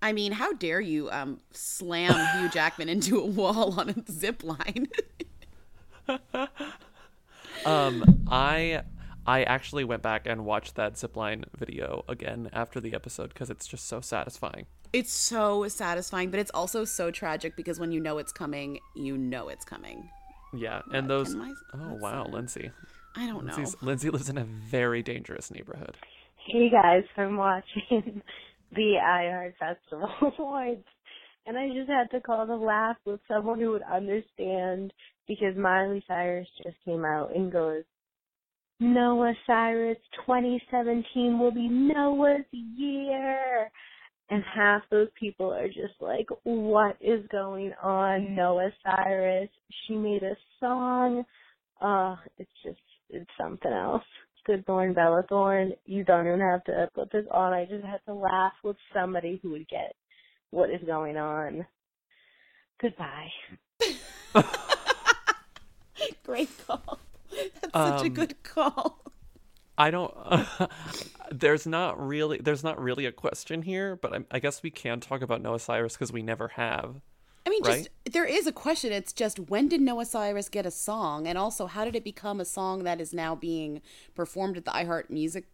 I 0.01 0.13
mean, 0.13 0.31
how 0.31 0.53
dare 0.53 0.81
you 0.81 1.09
um 1.11 1.39
slam 1.51 2.13
Hugh 2.39 2.49
Jackman 2.49 2.89
into 2.89 3.19
a 3.19 3.25
wall 3.25 3.79
on 3.79 3.89
a 3.89 4.11
zip 4.11 4.43
line? 4.43 4.87
Um, 7.65 8.25
I 8.27 8.81
I 9.27 9.43
actually 9.43 9.83
went 9.83 10.01
back 10.01 10.25
and 10.25 10.45
watched 10.45 10.75
that 10.75 10.95
zipline 10.95 11.45
video 11.55 12.03
again 12.09 12.49
after 12.53 12.79
the 12.79 12.93
episode 12.95 13.29
because 13.29 13.51
it's 13.51 13.67
just 13.67 13.87
so 13.87 14.01
satisfying. 14.01 14.65
it's 14.93 15.13
so 15.13 15.67
satisfying, 15.67 16.31
but 16.31 16.39
it's 16.39 16.49
also 16.55 16.83
so 16.85 17.11
tragic 17.11 17.55
because 17.55 17.79
when 17.79 17.91
you 17.91 17.99
know 17.99 18.17
it's 18.17 18.31
coming, 18.31 18.79
you 18.95 19.15
know 19.15 19.47
it's 19.47 19.63
coming. 19.63 20.09
Yeah, 20.53 20.81
and 20.91 21.07
those. 21.07 21.29
can 21.35 21.39
my- 21.39 21.53
Oh 21.75 21.93
wow, 22.01 22.23
sad. 22.25 22.33
Lindsay. 22.33 22.71
I 23.15 23.27
don't 23.27 23.45
know. 23.45 23.63
Lindsay 23.81 24.09
lives 24.09 24.29
in 24.29 24.37
a 24.39 24.43
very 24.43 25.03
dangerous 25.03 25.51
neighborhood. 25.51 25.95
Hey 26.47 26.69
guys, 26.71 27.03
I'm 27.15 27.37
watching 27.37 28.23
the 28.73 28.95
iHeart 29.03 29.53
Festival 29.57 30.09
Awards. 30.39 30.83
And 31.45 31.57
I 31.57 31.69
just 31.69 31.89
had 31.89 32.09
to 32.11 32.21
call 32.21 32.45
to 32.45 32.55
laugh 32.55 32.97
with 33.05 33.19
someone 33.27 33.59
who 33.59 33.71
would 33.71 33.83
understand 33.83 34.93
because 35.27 35.55
Miley 35.57 36.03
Cyrus 36.07 36.47
just 36.63 36.75
came 36.85 37.03
out 37.03 37.35
and 37.35 37.51
goes, 37.51 37.83
Noah 38.79 39.33
Cyrus 39.45 39.97
2017 40.25 41.39
will 41.39 41.51
be 41.51 41.67
Noah's 41.67 42.45
year. 42.51 43.69
And 44.29 44.43
half 44.55 44.81
those 44.89 45.09
people 45.19 45.53
are 45.53 45.67
just 45.67 45.99
like, 45.99 46.27
what 46.43 46.95
is 47.01 47.25
going 47.31 47.73
on? 47.83 48.35
Noah 48.35 48.71
Cyrus. 48.83 49.49
She 49.85 49.95
made 49.95 50.23
a 50.23 50.35
song. 50.59 51.23
Uh, 51.81 52.15
it's 52.37 52.49
just, 52.63 52.79
it's 53.09 53.29
something 53.39 53.71
else. 53.71 54.03
Good 54.45 54.65
Thorn, 54.65 54.93
Bella 54.93 55.23
Thorne. 55.29 55.73
You 55.85 56.03
don't 56.03 56.27
even 56.27 56.39
have 56.39 56.63
to 56.65 56.89
put 56.95 57.11
this 57.11 57.25
on. 57.31 57.53
I 57.53 57.65
just 57.65 57.85
had 57.85 57.99
to 58.07 58.13
laugh 58.13 58.53
with 58.63 58.77
somebody 58.93 59.39
who 59.41 59.51
would 59.51 59.67
get 59.67 59.95
what 60.51 60.69
is 60.69 60.81
going 60.85 61.17
on. 61.17 61.65
Goodbye. 62.81 63.29
Great 66.23 66.49
call. 66.67 66.99
That's 67.61 67.81
such 67.83 68.01
a 68.01 68.07
Um, 68.07 68.09
good 68.09 68.43
call. 68.43 68.99
I 69.77 69.91
don't. 69.91 70.13
there's 71.31 71.65
not 71.67 71.99
really. 71.99 72.37
There's 72.39 72.63
not 72.63 72.81
really 72.81 73.05
a 73.05 73.11
question 73.11 73.61
here, 73.63 73.95
but 73.95 74.13
I, 74.13 74.19
I 74.31 74.39
guess 74.39 74.61
we 74.63 74.71
can 74.71 74.99
talk 74.99 75.21
about 75.21 75.41
Noah 75.41 75.59
Cyrus 75.59 75.93
because 75.93 76.11
we 76.11 76.21
never 76.21 76.49
have. 76.49 77.01
I 77.45 77.49
mean, 77.49 77.63
right? 77.63 77.75
just 77.77 77.89
there 78.13 78.25
is 78.25 78.45
a 78.47 78.51
question. 78.51 78.91
It's 78.91 79.13
just 79.13 79.39
when 79.39 79.67
did 79.67 79.81
Noah 79.81 80.05
Cyrus 80.05 80.49
get 80.49 80.65
a 80.65 80.71
song, 80.71 81.27
and 81.27 81.37
also 81.37 81.65
how 81.67 81.85
did 81.85 81.95
it 81.95 82.03
become 82.03 82.39
a 82.39 82.45
song 82.45 82.83
that 82.83 83.01
is 83.01 83.13
now 83.13 83.35
being 83.35 83.81
performed 84.15 84.57
at 84.57 84.65
the 84.65 84.71
iHeart 84.71 85.09
Music 85.09 85.45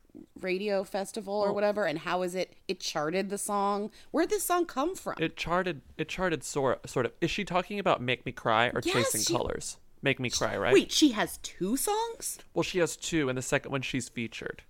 Radio 0.42 0.84
Festival 0.84 1.34
or 1.34 1.54
whatever? 1.54 1.86
And 1.86 2.00
how 2.00 2.24
is 2.24 2.36
it? 2.36 2.54
It 2.68 2.80
charted 2.80 3.30
the 3.30 3.38
song. 3.38 3.90
Where 4.12 4.26
did 4.26 4.32
this 4.32 4.44
song 4.44 4.66
come 4.66 4.96
from? 4.96 5.16
It 5.20 5.38
charted. 5.38 5.82
It 5.98 6.10
charted 6.10 6.44
sort 6.44 6.90
sort 6.90 7.06
of. 7.06 7.14
Is 7.22 7.32
she 7.32 7.46
talking 7.46 7.80
about 7.80 8.02
"Make 8.02 8.26
Me 8.26 8.32
Cry" 8.32 8.68
or 8.68 8.82
Yes, 8.84 8.94
"Chasing 9.12 9.22
she- 9.22 9.34
Colors"? 9.34 9.78
"Make 10.02 10.20
Me 10.20 10.30
Cry," 10.30 10.58
right? 10.58 10.74
Wait, 10.74 10.92
she 10.92 11.12
has 11.12 11.38
two 11.38 11.78
songs. 11.78 12.38
Well, 12.54 12.64
she 12.64 12.80
has 12.80 12.98
two, 12.98 13.30
and 13.30 13.38
the 13.38 13.42
second 13.42 13.72
one 13.72 13.82
she's 13.82 14.10
featured. 14.10 14.64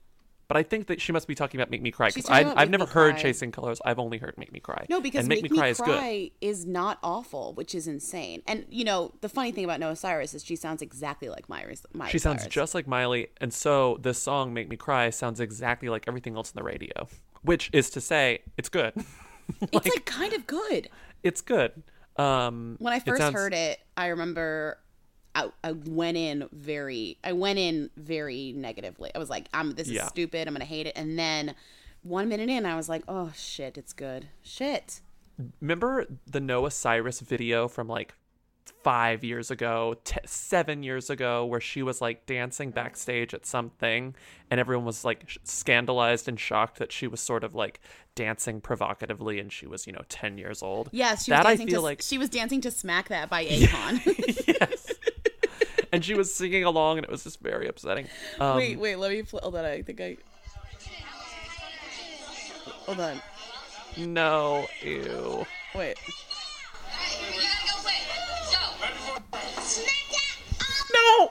But 0.47 0.55
I 0.57 0.63
think 0.63 0.87
that 0.87 1.01
she 1.01 1.11
must 1.11 1.27
be 1.27 1.35
talking 1.35 1.59
about 1.59 1.69
"Make 1.69 1.81
Me 1.81 1.91
Cry" 1.91 2.07
because 2.07 2.29
I've, 2.29 2.47
I've 2.47 2.69
Make 2.69 2.79
never 2.79 2.85
heard 2.85 3.13
Cry. 3.15 3.21
"Chasing 3.23 3.51
Colors." 3.51 3.81
I've 3.83 3.99
only 3.99 4.17
heard 4.17 4.37
"Make 4.37 4.53
Me 4.53 4.59
Cry." 4.61 4.85
No, 4.89 5.01
because 5.01 5.19
and 5.19 5.27
Make, 5.27 5.43
Me, 5.43 5.49
Cry, 5.49 5.67
is 5.67 5.79
good. 5.81 6.31
is 6.39 6.65
not 6.65 6.99
awful, 7.03 7.53
which 7.53 7.75
is 7.75 7.87
insane. 7.87 8.41
And 8.47 8.65
you 8.69 8.85
know, 8.85 9.13
the 9.21 9.27
funny 9.29 9.51
thing 9.51 9.65
about 9.65 9.79
Noah 9.81 9.95
Cyrus 9.97 10.33
is 10.33 10.45
she 10.45 10.55
sounds 10.55 10.81
exactly 10.81 11.27
like 11.27 11.49
Miley. 11.49 11.75
Miley 11.93 12.11
She 12.11 12.17
sounds 12.19 12.41
Cyrus. 12.43 12.53
just 12.53 12.75
like 12.75 12.87
Miley, 12.87 13.27
and 13.41 13.53
so 13.53 13.97
this 14.01 14.21
song 14.21 14.53
"Make 14.53 14.69
Me 14.69 14.77
Cry" 14.77 15.09
sounds 15.09 15.39
exactly 15.41 15.89
like 15.89 16.05
everything 16.07 16.35
else 16.37 16.49
on 16.55 16.59
the 16.59 16.63
radio, 16.63 17.07
which 17.41 17.69
is 17.73 17.89
to 17.91 18.01
say, 18.01 18.39
it's 18.57 18.69
good. 18.69 18.93
It's 19.61 19.85
like 19.87 20.03
kind 20.05 20.33
of 20.33 20.45
good. 20.45 20.89
it's 21.23 21.39
good. 21.41 21.71
Um, 22.17 22.75
When 22.79 22.91
I 22.91 22.97
it 22.97 23.05
first 23.05 23.21
sounds- 23.21 23.33
heard 23.33 23.53
it, 23.53 23.79
I 23.95 24.07
remember 24.07 24.77
I, 25.38 25.51
I 25.63 25.72
went 25.72 26.17
in 26.17 26.50
very 26.51 27.17
I 27.24 27.32
went 27.34 27.60
in 27.60 27.89
very 27.96 28.53
negatively. 28.56 29.12
I 29.15 29.20
was 29.20 29.29
like, 29.29 29.48
I'm 29.53 29.72
this 29.75 29.88
is 29.88 29.94
Yeah. 29.94 30.08
stupid. 30.08 30.48
I'm 30.48 30.53
gonna 30.53 30.65
hate 30.65 30.88
it. 30.88 30.94
And 30.98 31.17
then 31.17 31.56
one 32.01 32.27
minute 32.27 32.50
in, 32.50 32.65
I 32.65 32.75
was 32.75 32.89
like, 32.89 33.03
oh 33.08 33.32
shit, 33.36 33.77
it's 33.77 33.94
good. 33.94 34.27
Shit. 34.41 35.01
remember 35.62 36.08
the 36.25 36.39
Noah 36.39 36.72
Cyrus 36.72 37.20
video 37.20 37.67
from 37.67 37.88
like 37.88 38.13
five 38.84 39.24
years 39.24 39.51
ago, 39.51 39.96
t- 40.03 40.20
seven 40.25 40.82
years 40.84 41.10
ago, 41.10 41.46
where 41.46 41.60
she 41.62 41.84
was 41.84 42.01
like 42.01 42.25
dancing 42.25 42.72
backstage 42.72 43.34
at 43.34 43.46
something, 43.46 44.15
and 44.50 44.60
everyone 44.60 44.86
was 44.86 45.06
like 45.06 45.29
sh- 45.29 45.38
scandalized 45.44 46.27
and 46.27 46.39
shocked 46.39 46.79
that 46.79 46.91
she 46.91 47.06
was 47.08 47.20
sort 47.20 47.44
of 47.44 47.53
like 47.53 47.79
dancing 48.15 48.60
provocatively, 48.62 49.39
and 49.39 49.51
she 49.51 49.67
was 49.67 49.86
you 49.88 49.94
know 49.94 50.03
ten 50.10 50.38
years 50.38 50.63
old. 50.63 50.89
Yes, 50.91 51.25
she 51.25 51.32
was 51.32 51.39
that 51.39 51.46
I 51.46 51.50
dancing 51.51 51.67
feel 51.67 51.82
to 51.82 51.84
like 51.84 52.01
she 52.01 52.17
was 52.17 52.29
dancing 52.29 52.62
to 52.62 52.72
Smack 52.72 53.10
That 53.10 53.29
by 53.29 53.46
Akon. 53.48 54.01
yes. 54.48 54.94
and 55.91 56.03
she 56.03 56.13
was 56.13 56.34
singing 56.34 56.63
along, 56.63 56.98
and 56.98 57.06
it 57.06 57.12
was 57.12 57.24
just 57.24 57.39
very 57.41 57.67
upsetting. 57.67 58.08
Um, 58.39 58.58
wait, 58.58 58.79
wait, 58.79 58.96
let 58.98 59.12
me 59.12 59.24
pl- 59.24 59.39
hold 59.41 59.56
on. 59.56 59.65
I 59.65 59.82
think 59.82 60.01
I 60.01 60.17
hold 62.86 63.00
on. 63.00 63.22
No, 63.98 64.67
ew. 64.84 65.46
Wait. 65.75 65.98
No. 70.94 71.29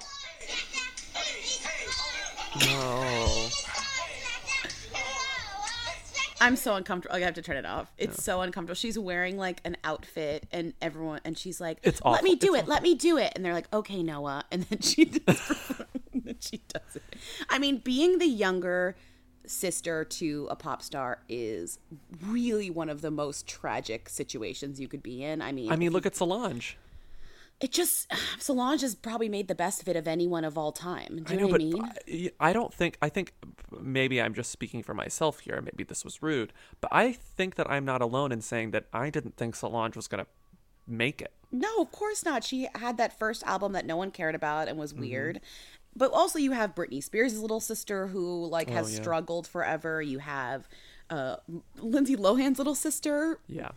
No. 2.64 3.45
I'm 6.40 6.56
so 6.56 6.74
uncomfortable. 6.74 7.16
I 7.16 7.20
have 7.20 7.34
to 7.34 7.42
turn 7.42 7.56
it 7.56 7.66
off. 7.66 7.92
It's 7.98 8.22
so 8.22 8.40
uncomfortable. 8.42 8.74
She's 8.74 8.98
wearing 8.98 9.36
like 9.38 9.60
an 9.64 9.76
outfit, 9.84 10.46
and 10.52 10.74
everyone, 10.82 11.20
and 11.24 11.36
she's 11.36 11.60
like, 11.60 11.78
It's 11.82 12.00
"Let 12.04 12.22
me 12.24 12.34
do 12.36 12.54
It's 12.54 12.64
it. 12.64 12.68
Let 12.68 12.82
me 12.82 12.94
do 12.94 13.16
it." 13.18 13.32
And 13.36 13.44
they're 13.44 13.54
like, 13.54 13.72
"Okay, 13.72 14.02
Noah." 14.02 14.44
And 14.50 14.62
then 14.64 14.80
she 14.80 15.04
does. 15.06 15.50
and 16.12 16.24
then 16.24 16.36
she 16.40 16.60
does 16.68 16.96
it. 16.96 17.16
I 17.48 17.58
mean, 17.58 17.78
being 17.78 18.18
the 18.18 18.26
younger 18.26 18.96
sister 19.46 20.04
to 20.04 20.48
a 20.50 20.56
pop 20.56 20.82
star 20.82 21.20
is 21.28 21.78
really 22.26 22.68
one 22.68 22.88
of 22.88 23.00
the 23.00 23.10
most 23.10 23.46
tragic 23.46 24.08
situations 24.08 24.80
you 24.80 24.88
could 24.88 25.02
be 25.02 25.22
in. 25.22 25.40
I 25.40 25.52
mean, 25.52 25.70
I 25.70 25.76
mean, 25.76 25.92
look 25.92 26.04
at 26.06 26.16
Solange. 26.16 26.76
it 27.60 27.70
just 27.72 28.12
Solange 28.38 28.80
has 28.82 28.94
probably 28.94 29.28
made 29.28 29.48
the 29.48 29.54
best 29.54 29.80
of 29.82 29.88
it 29.88 29.96
of 29.96 30.08
anyone 30.08 30.44
of 30.44 30.58
all 30.58 30.72
time. 30.72 31.22
Do 31.24 31.32
I 31.32 31.32
you 31.36 31.40
know, 31.40 31.46
know, 31.46 31.52
but 31.52 31.60
what 31.62 31.80
I 32.08 32.10
mean? 32.10 32.30
I, 32.40 32.50
I 32.50 32.52
don't 32.52 32.74
think. 32.74 32.98
I 33.00 33.08
think 33.08 33.32
maybe 33.82 34.20
I'm 34.20 34.34
just 34.34 34.50
speaking 34.50 34.82
for 34.82 34.94
myself 34.94 35.40
here. 35.40 35.60
Maybe 35.62 35.84
this 35.84 36.04
was 36.04 36.22
rude, 36.22 36.52
but 36.80 36.90
I 36.92 37.12
think 37.12 37.54
that 37.56 37.70
I'm 37.70 37.84
not 37.84 38.00
alone 38.02 38.32
in 38.32 38.40
saying 38.40 38.70
that 38.72 38.86
I 38.92 39.10
didn't 39.10 39.36
think 39.36 39.54
Solange 39.56 39.96
was 39.96 40.08
going 40.08 40.24
to 40.24 40.30
make 40.86 41.20
it. 41.20 41.32
No, 41.52 41.78
of 41.78 41.90
course 41.92 42.24
not. 42.24 42.44
She 42.44 42.68
had 42.74 42.96
that 42.98 43.18
first 43.18 43.42
album 43.44 43.72
that 43.72 43.86
no 43.86 43.96
one 43.96 44.10
cared 44.10 44.34
about 44.34 44.68
and 44.68 44.78
was 44.78 44.92
Mm-hmm. 44.92 45.00
weird. 45.02 45.40
But 45.94 46.12
also 46.12 46.38
you 46.38 46.52
have 46.52 46.74
Britney 46.74 47.02
Spears' 47.02 47.40
little 47.40 47.60
sister 47.60 48.08
who 48.08 48.46
like 48.46 48.68
has 48.68 48.86
Oh, 48.88 48.90
yeah. 48.90 48.96
struggled 49.02 49.46
forever. 49.46 50.02
You 50.02 50.18
have 50.18 50.68
uh 51.08 51.36
Lindsay 51.78 52.16
Lohan's 52.16 52.58
little 52.58 52.74
sister. 52.74 53.38
Yeah. 53.48 53.70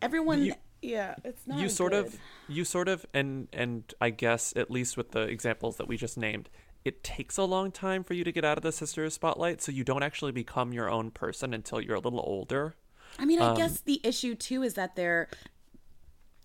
Everyone 0.00 0.42
You- 0.42 0.54
yeah, 0.82 1.16
it's 1.24 1.46
not 1.46 1.58
you 1.58 1.68
sort 1.68 1.92
of 1.92 2.16
you 2.48 2.64
sort 2.64 2.88
of 2.88 3.04
and 3.12 3.48
and 3.52 3.92
i 4.00 4.08
guess 4.08 4.54
at 4.56 4.70
least 4.70 4.96
with 4.96 5.10
the 5.10 5.20
examples 5.20 5.76
that 5.76 5.86
we 5.86 5.98
just 5.98 6.16
named 6.16 6.48
it 6.84 7.04
takes 7.04 7.36
a 7.36 7.44
long 7.44 7.70
time 7.70 8.02
for 8.02 8.14
you 8.14 8.24
to 8.24 8.32
get 8.32 8.44
out 8.44 8.56
of 8.56 8.62
the 8.62 8.72
sister 8.72 9.08
spotlight 9.10 9.60
so 9.60 9.70
you 9.72 9.84
don't 9.84 10.02
actually 10.02 10.32
become 10.32 10.72
your 10.72 10.88
own 10.90 11.10
person 11.10 11.52
until 11.52 11.80
you're 11.80 11.96
a 11.96 12.00
little 12.00 12.22
older 12.26 12.74
I 13.18 13.24
mean, 13.24 13.42
um, 13.42 13.52
I 13.52 13.56
guess 13.56 13.80
the 13.80 14.00
issue 14.04 14.34
too 14.34 14.62
is 14.62 14.74
that 14.74 14.94
they're 14.96 15.28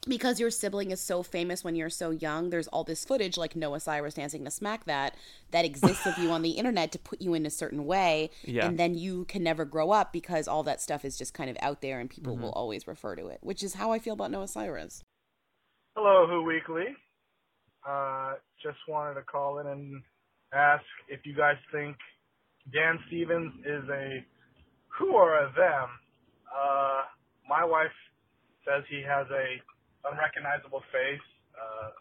because 0.08 0.40
your 0.40 0.52
sibling 0.52 0.92
is 0.92 1.02
so 1.02 1.24
famous 1.24 1.64
when 1.64 1.76
you're 1.76 1.90
so 1.90 2.12
young, 2.12 2.52
there's 2.52 2.68
all 2.68 2.84
this 2.84 3.04
footage 3.04 3.38
like 3.38 3.56
Noah 3.56 3.80
Cyrus 3.80 4.14
dancing 4.14 4.46
to 4.46 4.52
smack 4.52 4.86
that 4.86 5.16
that 5.52 5.66
exists 5.66 6.06
of 6.06 6.18
you 6.18 6.30
on 6.32 6.44
the 6.44 6.52
internet 6.52 6.92
to 6.92 7.00
put 7.00 7.22
you 7.22 7.34
in 7.34 7.46
a 7.46 7.50
certain 7.50 7.86
way. 7.86 8.30
Yeah. 8.44 8.68
And 8.68 8.78
then 8.78 8.94
you 8.96 9.26
can 9.26 9.42
never 9.44 9.66
grow 9.66 9.92
up 9.92 10.14
because 10.14 10.48
all 10.48 10.62
that 10.64 10.80
stuff 10.82 11.06
is 11.06 11.18
just 11.18 11.34
kind 11.34 11.50
of 11.50 11.58
out 11.60 11.82
there 11.82 12.00
and 12.00 12.10
people 12.10 12.34
Mm-hmm. 12.36 12.44
will 12.44 12.52
always 12.52 12.88
refer 12.88 13.16
to 13.16 13.28
it, 13.28 13.40
which 13.42 13.64
is 13.64 13.76
how 13.76 13.92
I 13.92 14.00
feel 14.00 14.14
about 14.14 14.30
Noah 14.32 14.48
Cyrus. 14.48 15.04
Hello, 15.96 16.28
Who 16.28 16.44
Weekly. 16.44 16.96
Uh, 17.88 18.34
just 18.62 18.80
wanted 18.88 19.16
to 19.16 19.22
call 19.24 19.60
in 19.60 19.68
and 19.68 20.04
ask 20.56 20.84
if 21.10 21.26
you 21.26 21.36
guys 21.36 21.60
think 21.72 21.98
Dan 22.74 22.98
Stevens 23.08 23.54
is 23.66 23.84
a 23.92 24.24
who 24.98 25.12
or 25.14 25.36
a 25.36 25.52
them. 25.54 25.88
Uh, 26.48 27.04
my 27.48 27.64
wife 27.64 27.94
says 28.64 28.84
he 28.90 29.04
has 29.04 29.28
a 29.30 29.46
unrecognizable 30.08 30.82
face. 30.90 31.28
Uh, 31.54 31.92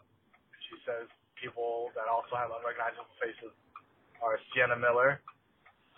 she 0.71 0.75
says 0.87 1.05
people 1.37 1.91
that 1.93 2.07
also 2.07 2.33
have 2.39 2.49
unrecognizable 2.49 3.11
faces 3.19 3.53
are 4.23 4.39
Sienna 4.51 4.79
Miller. 4.79 5.19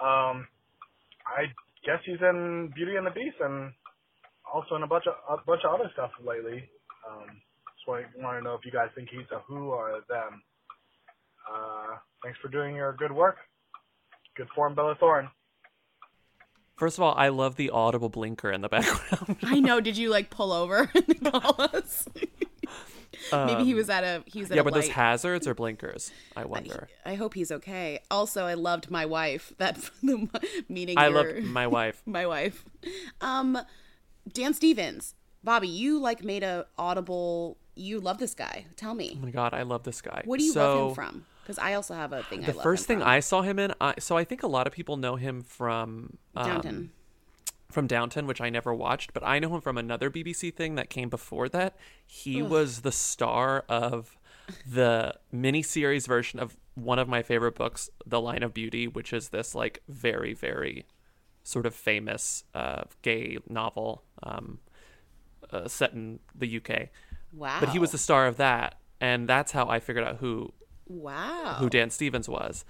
Um, 0.01 0.49
I 1.23 1.47
guess 1.85 2.01
he's 2.03 2.19
in 2.19 2.73
Beauty 2.75 2.97
and 2.97 3.05
the 3.05 3.13
Beast 3.13 3.37
and 3.39 3.71
also 4.43 4.75
in 4.75 4.83
a 4.83 4.89
bunch 4.89 5.05
of 5.07 5.15
a 5.29 5.43
bunch 5.45 5.61
of 5.63 5.73
other 5.79 5.89
stuff 5.93 6.11
lately. 6.23 6.65
Um, 7.07 7.29
just 7.77 7.87
want, 7.87 8.05
want 8.17 8.39
to 8.39 8.43
know 8.43 8.55
if 8.55 8.65
you 8.65 8.71
guys 8.71 8.89
think 8.95 9.09
he's 9.11 9.29
a 9.31 9.39
who 9.47 9.71
or 9.71 10.01
a 10.01 10.01
them. 10.09 10.41
Uh, 11.47 12.01
thanks 12.23 12.37
for 12.41 12.47
doing 12.49 12.75
your 12.75 12.93
good 12.93 13.11
work. 13.11 13.37
Good 14.35 14.47
form, 14.55 14.75
Bella 14.75 14.95
Thorne. 14.99 15.29
first 16.75 16.97
of 16.99 17.03
all 17.03 17.15
i 17.17 17.27
love 17.29 17.55
the 17.55 17.71
audible 17.71 18.07
blinker 18.09 18.51
in 18.51 18.61
the 18.61 18.69
background 18.77 19.37
I 19.43 19.59
know. 19.59 19.79
Did 19.81 19.97
you 19.97 20.09
like 20.09 20.29
pull 20.29 20.51
over 20.53 20.89
and 20.95 21.31
call 21.31 21.55
us? 21.59 22.07
Maybe 23.33 23.63
he 23.63 23.73
was 23.73 23.89
at 23.89 24.03
a 24.03 24.23
he 24.27 24.39
was 24.41 24.51
at 24.51 24.53
Um, 24.53 24.55
yeah 24.57 24.61
a 24.61 24.63
but 24.63 24.73
those 24.75 24.89
hazards 24.89 25.47
or 25.47 25.55
blinkers 25.55 26.11
i 26.35 26.45
wonder 26.45 26.87
I 27.05 27.15
hope 27.15 27.33
he's 27.33 27.51
okay. 27.51 27.99
Also, 28.11 28.45
I 28.45 28.53
loved 28.53 28.91
my 28.91 29.05
wife. 29.07 29.53
That 29.57 29.75
the 30.03 30.29
meeting. 30.69 30.97
i 30.99 31.07
your- 31.07 31.23
love 31.35 31.43
my 31.45 31.65
wife 31.65 32.01
my 32.05 32.27
wife. 32.27 32.63
Um, 33.21 33.57
Dan 34.31 34.53
Stevens, 34.53 35.15
Bobby, 35.43 35.67
you 35.69 35.97
like 35.99 36.23
made 36.23 36.43
a 36.43 36.67
audible. 36.77 37.57
You 37.75 37.99
love 37.99 38.17
this 38.19 38.35
guy. 38.35 38.65
Tell 38.75 38.93
me, 38.93 39.17
oh 39.19 39.25
my 39.25 39.31
god 39.31 39.53
i 39.53 39.63
love 39.63 39.83
this 39.83 40.01
guy 40.01 40.21
what 40.25 40.37
do 40.39 40.45
you 40.45 40.51
so, 40.51 40.59
love 40.61 40.89
him 40.89 40.95
from? 40.95 41.25
Because 41.47 41.59
I 41.59 41.75
also 41.75 41.93
have 41.93 42.11
a 42.11 42.23
thing. 42.23 42.43
I 42.43 42.47
the 42.47 42.53
first 42.53 42.87
thing 42.87 42.99
from. 42.99 43.07
i 43.07 43.21
saw 43.21 43.41
him 43.41 43.57
in 43.57 43.73
I, 43.79 43.93
so 43.99 44.17
i 44.17 44.25
think 44.25 44.43
a 44.43 44.47
lot 44.47 44.67
of 44.67 44.73
people 44.73 44.97
know 44.97 45.15
him 45.15 45.43
from 45.43 46.17
um, 46.35 46.45
Downton. 46.45 46.91
from 47.71 47.87
Downton, 47.87 48.27
which 48.27 48.41
I 48.41 48.49
never 48.49 48.73
watched, 48.73 49.13
but 49.13 49.23
I 49.25 49.39
know 49.39 49.55
him 49.55 49.61
from 49.61 49.77
another 49.77 50.09
BBC 50.09 50.53
thing 50.53 50.75
that 50.75 50.89
came 50.89 51.07
before 51.07 51.47
that. 51.49 51.77
He 52.05 52.41
was 52.41 52.81
the 52.81 52.91
star 52.91 53.63
of 53.69 54.17
the 54.69 55.15
miniseries 55.33 56.05
version 56.05 56.39
of 56.39 56.57
one 56.75 56.99
of 56.99 57.07
my 57.07 57.23
favorite 57.23 57.55
books, 57.55 57.89
The 58.05 58.19
Line 58.19 58.43
of 58.43 58.53
Beauty, 58.53 58.87
which 58.87 59.13
is 59.13 59.29
this 59.29 59.55
like 59.55 59.81
very, 59.87 60.33
very 60.33 60.85
sort 61.43 61.65
of 61.65 61.73
famous 61.73 62.43
uh, 62.53 62.83
gay 63.01 63.37
novel 63.47 64.03
um, 64.21 64.59
uh, 65.49 65.67
set 65.67 65.93
in 65.93 66.19
the 66.35 66.57
UK. 66.57 66.89
Wow. 67.33 67.61
But 67.61 67.69
he 67.69 67.79
was 67.79 67.91
the 67.91 67.97
star 67.97 68.27
of 68.27 68.35
that, 68.37 68.75
and 68.99 69.29
that's 69.29 69.53
how 69.53 69.67
I 69.67 69.79
figured 69.79 70.05
out 70.05 70.17
who 70.17 70.51
wow. 70.87 71.57
who 71.59 71.69
Dan 71.69 71.89
Stevens 71.89 72.27
was. 72.29 72.65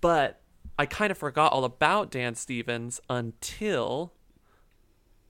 But 0.00 0.40
I 0.78 0.86
kind 0.86 1.10
of 1.10 1.18
forgot 1.18 1.52
all 1.52 1.64
about 1.64 2.10
Dan 2.10 2.34
Stevens 2.34 3.00
until 3.08 4.12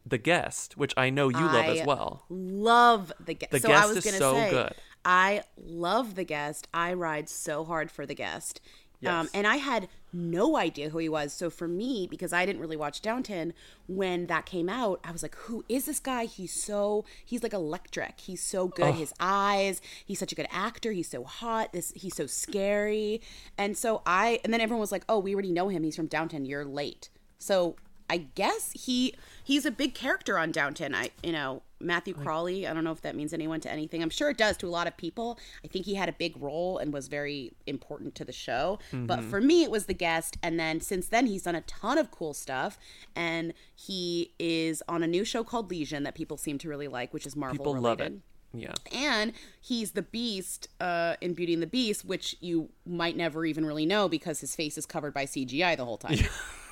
The 0.07 0.19
Guest, 0.19 0.77
which 0.77 0.95
I 0.97 1.11
know 1.11 1.29
you 1.29 1.41
love 1.41 1.67
as 1.67 1.87
well. 1.87 2.25
Love 2.29 3.13
the 3.25 3.35
guest. 3.35 3.53
The 3.53 3.61
so 3.61 3.69
Guest 3.69 3.85
I 3.85 3.87
was 3.87 3.97
is 3.99 4.05
gonna 4.05 4.19
so 4.19 4.35
say, 4.35 4.51
good. 4.51 4.75
I 5.05 5.43
love 5.57 6.15
the 6.15 6.25
guest. 6.25 6.69
I 6.73 6.93
ride 6.95 7.29
so 7.29 7.65
hard 7.65 7.91
for 7.91 8.07
the 8.07 8.15
guest. 8.15 8.61
Um, 9.05 9.29
and 9.35 9.47
I 9.47 9.57
had 9.57 9.89
no 10.13 10.57
idea 10.57 10.91
who 10.91 10.99
he 10.99 11.09
was. 11.09 11.33
So 11.33 11.51
for 11.51 11.67
me, 11.67 12.07
because 12.11 12.33
I 12.33 12.45
didn't 12.45 12.61
really 12.61 12.77
watch 12.77 13.01
Downton, 13.01 13.55
when 13.87 14.27
that 14.27 14.47
came 14.47 14.69
out, 14.69 15.01
I 15.05 15.11
was 15.11 15.23
like, 15.23 15.35
"Who 15.37 15.65
is 15.69 15.87
this 15.87 16.01
guy? 16.01 16.27
He's 16.27 16.53
so 16.53 17.05
he's 17.25 17.43
like 17.43 17.53
electric. 17.53 18.21
He's 18.21 18.43
so 18.43 18.69
good. 18.69 18.95
His 18.95 19.13
eyes. 19.19 19.81
He's 20.05 20.19
such 20.19 20.33
a 20.33 20.35
good 20.35 20.49
actor. 20.51 20.93
He's 20.93 21.09
so 21.09 21.25
hot. 21.25 21.73
This 21.73 21.93
he's 21.97 22.15
so 22.15 22.27
scary." 22.27 23.21
And 23.57 23.77
so 23.77 24.03
I 24.07 24.41
and 24.45 24.53
then 24.53 24.61
everyone 24.61 24.81
was 24.81 24.93
like, 24.93 25.05
"Oh, 25.09 25.19
we 25.19 25.35
already 25.35 25.53
know 25.53 25.69
him. 25.69 25.83
He's 25.83 25.97
from 25.97 26.07
Downton. 26.07 26.45
You're 26.45 26.65
late." 26.65 27.09
So 27.39 27.77
I 28.09 28.19
guess 28.35 28.73
he 28.73 29.15
he's 29.43 29.65
a 29.65 29.71
big 29.71 29.95
character 29.95 30.39
on 30.39 30.53
Downton. 30.53 30.95
I 30.95 31.11
you 31.23 31.33
know 31.33 31.63
Matthew 31.83 32.15
Crawley. 32.15 32.67
I 32.67 32.73
don't 32.73 32.85
know 32.85 32.93
if 32.93 33.03
that 33.03 33.17
means 33.17 33.33
anyone 33.33 33.61
to 33.61 33.71
anything. 33.71 34.03
I'm 34.03 34.11
sure 34.11 34.31
it 34.31 34.39
does 34.39 34.57
to 34.59 34.67
a 34.67 34.71
lot 34.71 34.87
of 34.87 34.97
people. 34.97 35.39
I 35.65 35.69
think 35.69 35.87
he 35.87 35.95
had 35.95 36.09
a 36.09 36.13
big 36.13 36.41
role 36.41 36.79
and 36.79 36.93
was 36.93 37.09
very 37.09 37.53
important 37.67 38.15
to 38.17 38.25
the 38.25 38.33
show. 38.33 38.79
But 38.93 39.25
for 39.25 39.41
me, 39.41 39.63
it 39.63 39.71
was 39.71 39.87
the 39.87 39.95
guest. 39.95 40.39
And 40.43 40.59
then 40.59 40.81
since 40.81 41.09
then, 41.09 41.27
he's 41.27 41.43
done 41.43 41.55
a 41.55 41.63
ton 41.63 41.99
of 41.99 42.11
cool 42.11 42.35
stuff. 42.35 42.79
And 43.17 43.53
he 43.75 44.33
is 44.39 44.83
on 44.89 45.03
a 45.03 45.07
new 45.07 45.25
show 45.25 45.45
called 45.45 45.71
Legion 45.71 46.03
that 46.05 46.15
people 46.15 46.37
seem 46.37 46.59
to 46.59 46.69
really 46.69 46.89
like, 46.89 47.13
which 47.13 47.27
is 47.27 47.37
Marvel 47.37 47.59
People 47.59 47.75
related. 47.75 48.03
love 48.03 48.13
it. 48.13 48.19
Yeah. 48.55 48.75
And 48.93 49.33
he's 49.61 49.93
the 49.93 50.03
Beast 50.03 50.69
uh, 50.81 51.17
in 51.21 51.35
Beauty 51.35 51.55
and 51.55 51.63
the 51.63 51.67
Beast, 51.67 52.05
which 52.05 52.37
you 52.41 52.69
might 52.85 53.17
never 53.17 53.45
even 53.45 53.65
really 53.65 53.87
know 53.87 54.09
because 54.09 54.41
his 54.41 54.55
face 54.55 54.77
is 54.77 54.87
covered 54.87 55.15
by 55.15 55.25
CGI 55.25 55.77
the 55.77 55.85
whole 55.85 55.97
time. 55.97 56.15
yeah, 56.17 56.27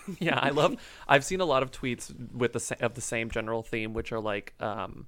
I 0.31 0.51
love. 0.51 0.77
I've 1.09 1.25
seen 1.25 1.41
a 1.41 1.45
lot 1.45 1.63
of 1.63 1.71
tweets 1.71 2.13
with 2.33 2.53
the 2.53 2.77
of 2.85 2.95
the 2.95 3.01
same 3.01 3.31
general 3.31 3.63
theme, 3.63 3.93
which 3.95 4.13
are 4.13 4.21
like, 4.21 4.55
um, 4.61 5.07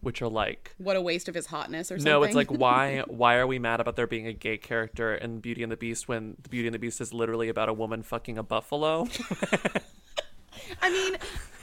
which 0.00 0.20
are 0.22 0.28
like, 0.28 0.74
What 0.78 0.96
a 0.96 1.00
waste 1.00 1.28
of 1.28 1.34
his 1.34 1.46
hotness 1.46 1.90
or 1.90 1.98
something. 1.98 2.12
no, 2.12 2.22
it's 2.22 2.34
like 2.34 2.50
why 2.50 3.02
why 3.06 3.36
are 3.36 3.46
we 3.46 3.58
mad 3.58 3.80
about 3.80 3.96
there 3.96 4.06
being 4.06 4.26
a 4.26 4.32
gay 4.32 4.58
character 4.58 5.14
in 5.14 5.40
Beauty 5.40 5.62
and 5.62 5.72
the 5.72 5.76
Beast 5.76 6.08
when 6.08 6.36
the 6.42 6.48
Beauty 6.48 6.68
and 6.68 6.74
the 6.74 6.78
Beast 6.78 7.00
is 7.00 7.12
literally 7.12 7.48
about 7.48 7.68
a 7.68 7.72
woman 7.72 8.02
fucking 8.02 8.38
a 8.38 8.42
buffalo? 8.42 9.06
I 10.80 10.90
mean, 10.90 11.16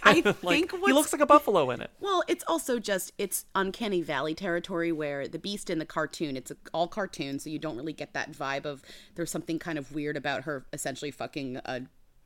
I 0.03 0.13
like 0.13 0.23
think 0.41 0.71
what's 0.73 0.87
he 0.87 0.93
looks 0.93 1.13
like 1.13 1.21
a 1.21 1.25
buffalo 1.25 1.69
in 1.71 1.81
it. 1.81 1.91
Well, 1.99 2.23
it's 2.27 2.43
also 2.47 2.79
just 2.79 3.13
it's 3.17 3.45
uncanny 3.55 4.01
valley 4.01 4.35
territory 4.35 4.91
where 4.91 5.27
the 5.27 5.39
beast 5.39 5.69
in 5.69 5.79
the 5.79 5.85
cartoon, 5.85 6.35
it's 6.35 6.51
all 6.73 6.87
cartoon, 6.87 7.39
so 7.39 7.49
you 7.49 7.59
don't 7.59 7.77
really 7.77 7.93
get 7.93 8.13
that 8.13 8.31
vibe 8.31 8.65
of 8.65 8.81
there's 9.15 9.31
something 9.31 9.59
kind 9.59 9.77
of 9.77 9.91
weird 9.93 10.17
about 10.17 10.43
her 10.43 10.65
essentially 10.73 11.11
fucking 11.11 11.57
a 11.65 11.81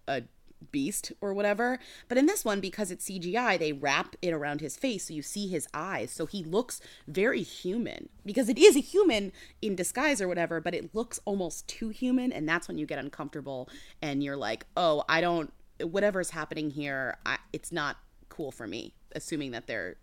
a 0.08 0.24
beast 0.72 1.12
or 1.22 1.34
whatever. 1.34 1.80
But 2.08 2.18
in 2.18 2.26
this 2.26 2.44
one, 2.44 2.60
because 2.60 2.92
it's 2.92 3.10
CGI, 3.10 3.60
they 3.60 3.74
wrap 3.74 4.16
it 4.22 4.34
around 4.34 4.62
his 4.62 4.76
face 4.76 5.08
so 5.08 5.14
you 5.14 5.22
see 5.22 5.48
his 5.48 5.68
eyes. 5.74 6.12
So 6.12 6.26
he 6.26 6.44
looks 6.44 6.82
very 7.08 7.44
human. 7.44 8.10
Because 8.26 8.50
it 8.50 8.58
is 8.58 8.76
a 8.76 8.80
human 8.80 9.32
in 9.62 9.76
disguise 9.76 10.22
or 10.22 10.28
whatever, 10.28 10.60
but 10.60 10.74
it 10.74 10.96
looks 10.96 11.20
almost 11.26 11.68
too 11.68 11.90
human, 11.90 12.32
and 12.32 12.48
that's 12.48 12.68
when 12.68 12.78
you 12.78 12.86
get 12.86 13.00
uncomfortable 13.00 13.70
and 14.02 14.24
you're 14.24 14.38
like, 14.38 14.66
oh, 14.76 15.04
I 15.08 15.22
don't 15.22 15.52
whatever's 15.84 16.30
happening 16.30 16.70
here, 16.70 17.18
I, 17.26 17.38
it's 17.54 17.72
not 17.72 17.98
cool 18.30 18.52
for 18.52 18.68
me, 18.68 18.94
assuming 19.14 19.52
that 19.52 19.68
they're 19.68 19.96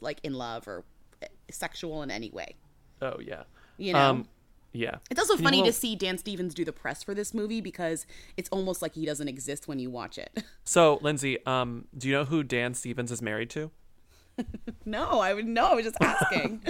like 0.00 0.20
in 0.22 0.34
love 0.34 0.68
or 0.68 0.84
sexual 1.50 2.02
in 2.02 2.10
any 2.10 2.30
way. 2.30 2.56
Oh 3.00 3.18
yeah. 3.20 3.44
You 3.76 3.92
know? 3.92 3.98
Um, 3.98 4.28
yeah. 4.74 4.96
It's 5.10 5.18
also 5.18 5.36
funny 5.38 5.60
know- 5.60 5.66
to 5.68 5.72
see 5.72 5.96
Dan 5.96 6.18
Stevens 6.18 6.52
do 6.52 6.64
the 6.64 6.72
press 6.72 7.02
for 7.02 7.14
this 7.14 7.32
movie 7.32 7.62
because 7.62 8.06
it's 8.36 8.48
almost 8.50 8.82
like 8.82 8.94
he 8.94 9.06
doesn't 9.06 9.28
exist 9.28 9.66
when 9.68 9.78
you 9.78 9.88
watch 9.90 10.18
it. 10.18 10.44
So, 10.66 10.98
Lindsay, 11.02 11.38
um, 11.46 11.86
do 11.96 12.08
you 12.08 12.14
know 12.14 12.24
who 12.24 12.42
Dan 12.42 12.72
Stevens 12.74 13.12
is 13.12 13.20
married 13.22 13.50
to? 13.50 13.70
no, 14.86 15.20
I 15.20 15.32
would 15.34 15.46
no, 15.46 15.66
I 15.66 15.74
was 15.74 15.84
just 15.84 15.96
asking. 16.00 16.62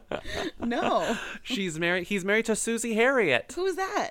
no. 0.60 1.16
She's 1.42 1.78
married. 1.78 2.04
He's 2.08 2.24
married 2.24 2.44
to 2.46 2.56
Susie 2.56 2.94
Hariet. 2.94 3.52
Who's 3.54 3.76
that? 3.76 4.10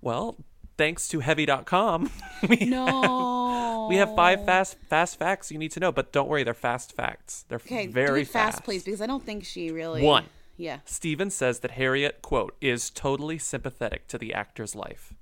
Well, 0.00 0.36
thanks 0.78 1.08
to 1.08 1.20
Heavy.com, 1.20 2.10
we 2.48 2.56
No. 2.64 3.86
we 3.90 3.96
have 3.96 4.14
five 4.14 4.44
fast 4.44 4.76
fast 4.88 5.18
facts 5.18 5.50
you 5.50 5.58
need 5.58 5.72
to 5.72 5.80
know. 5.80 5.92
But 5.92 6.12
don't 6.12 6.28
worry, 6.28 6.44
they're 6.44 6.54
fast 6.54 6.92
facts. 6.92 7.44
They're 7.48 7.56
Okay, 7.56 7.86
very 7.86 8.22
it 8.22 8.28
fast, 8.28 8.62
please, 8.64 8.84
because 8.84 9.00
I 9.00 9.06
don't 9.06 9.24
think 9.24 9.44
she 9.44 9.70
really 9.70 10.02
One. 10.02 10.24
Yeah. 10.56 10.78
Stevens 10.84 11.34
says 11.34 11.60
that 11.60 11.72
Hariet, 11.72 12.22
quote, 12.22 12.56
is 12.60 12.90
totally 12.90 13.38
sympathetic 13.38 14.06
to 14.08 14.18
the 14.18 14.32
actor's 14.34 14.74
life. 14.74 15.14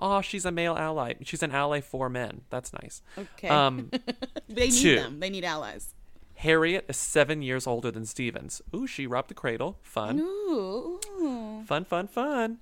Oh, 0.00 0.20
she's 0.20 0.44
a 0.44 0.50
male 0.50 0.76
ally. 0.76 1.14
She's 1.22 1.42
an 1.42 1.52
ally 1.52 1.80
for 1.80 2.08
men. 2.08 2.42
That's 2.50 2.72
nice. 2.72 3.02
Okay. 3.16 3.48
Um, 3.48 3.90
They 4.48 4.68
need 4.68 4.72
two. 4.82 4.96
them. 4.96 5.20
They 5.20 5.30
need 5.30 5.44
allies. 5.44 5.94
Hariet 6.42 6.84
is 6.88 6.96
seven 6.96 7.40
years 7.42 7.66
older 7.66 7.90
than 7.90 8.04
Stevens. 8.04 8.60
Ooh, 8.74 8.86
she 8.86 9.06
robbed 9.06 9.30
the 9.30 9.34
cradle. 9.34 9.78
Fun. 9.82 10.18
Ooh. 10.18 10.98
ooh. 11.20 11.62
Fun, 11.66 11.84
fun, 11.84 12.08
fun. 12.08 12.58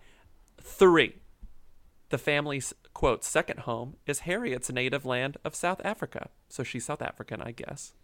Three. 0.60 1.14
The 2.10 2.18
family's, 2.18 2.74
quote, 2.92 3.24
second 3.24 3.60
home 3.60 3.96
is 4.06 4.20
Hariet's 4.20 4.70
native 4.70 5.06
land 5.06 5.38
of 5.44 5.54
South 5.54 5.80
Africa. 5.84 6.28
So 6.48 6.62
she's 6.62 6.84
South 6.84 7.00
African, 7.00 7.40
I 7.40 7.52
guess. 7.52 7.94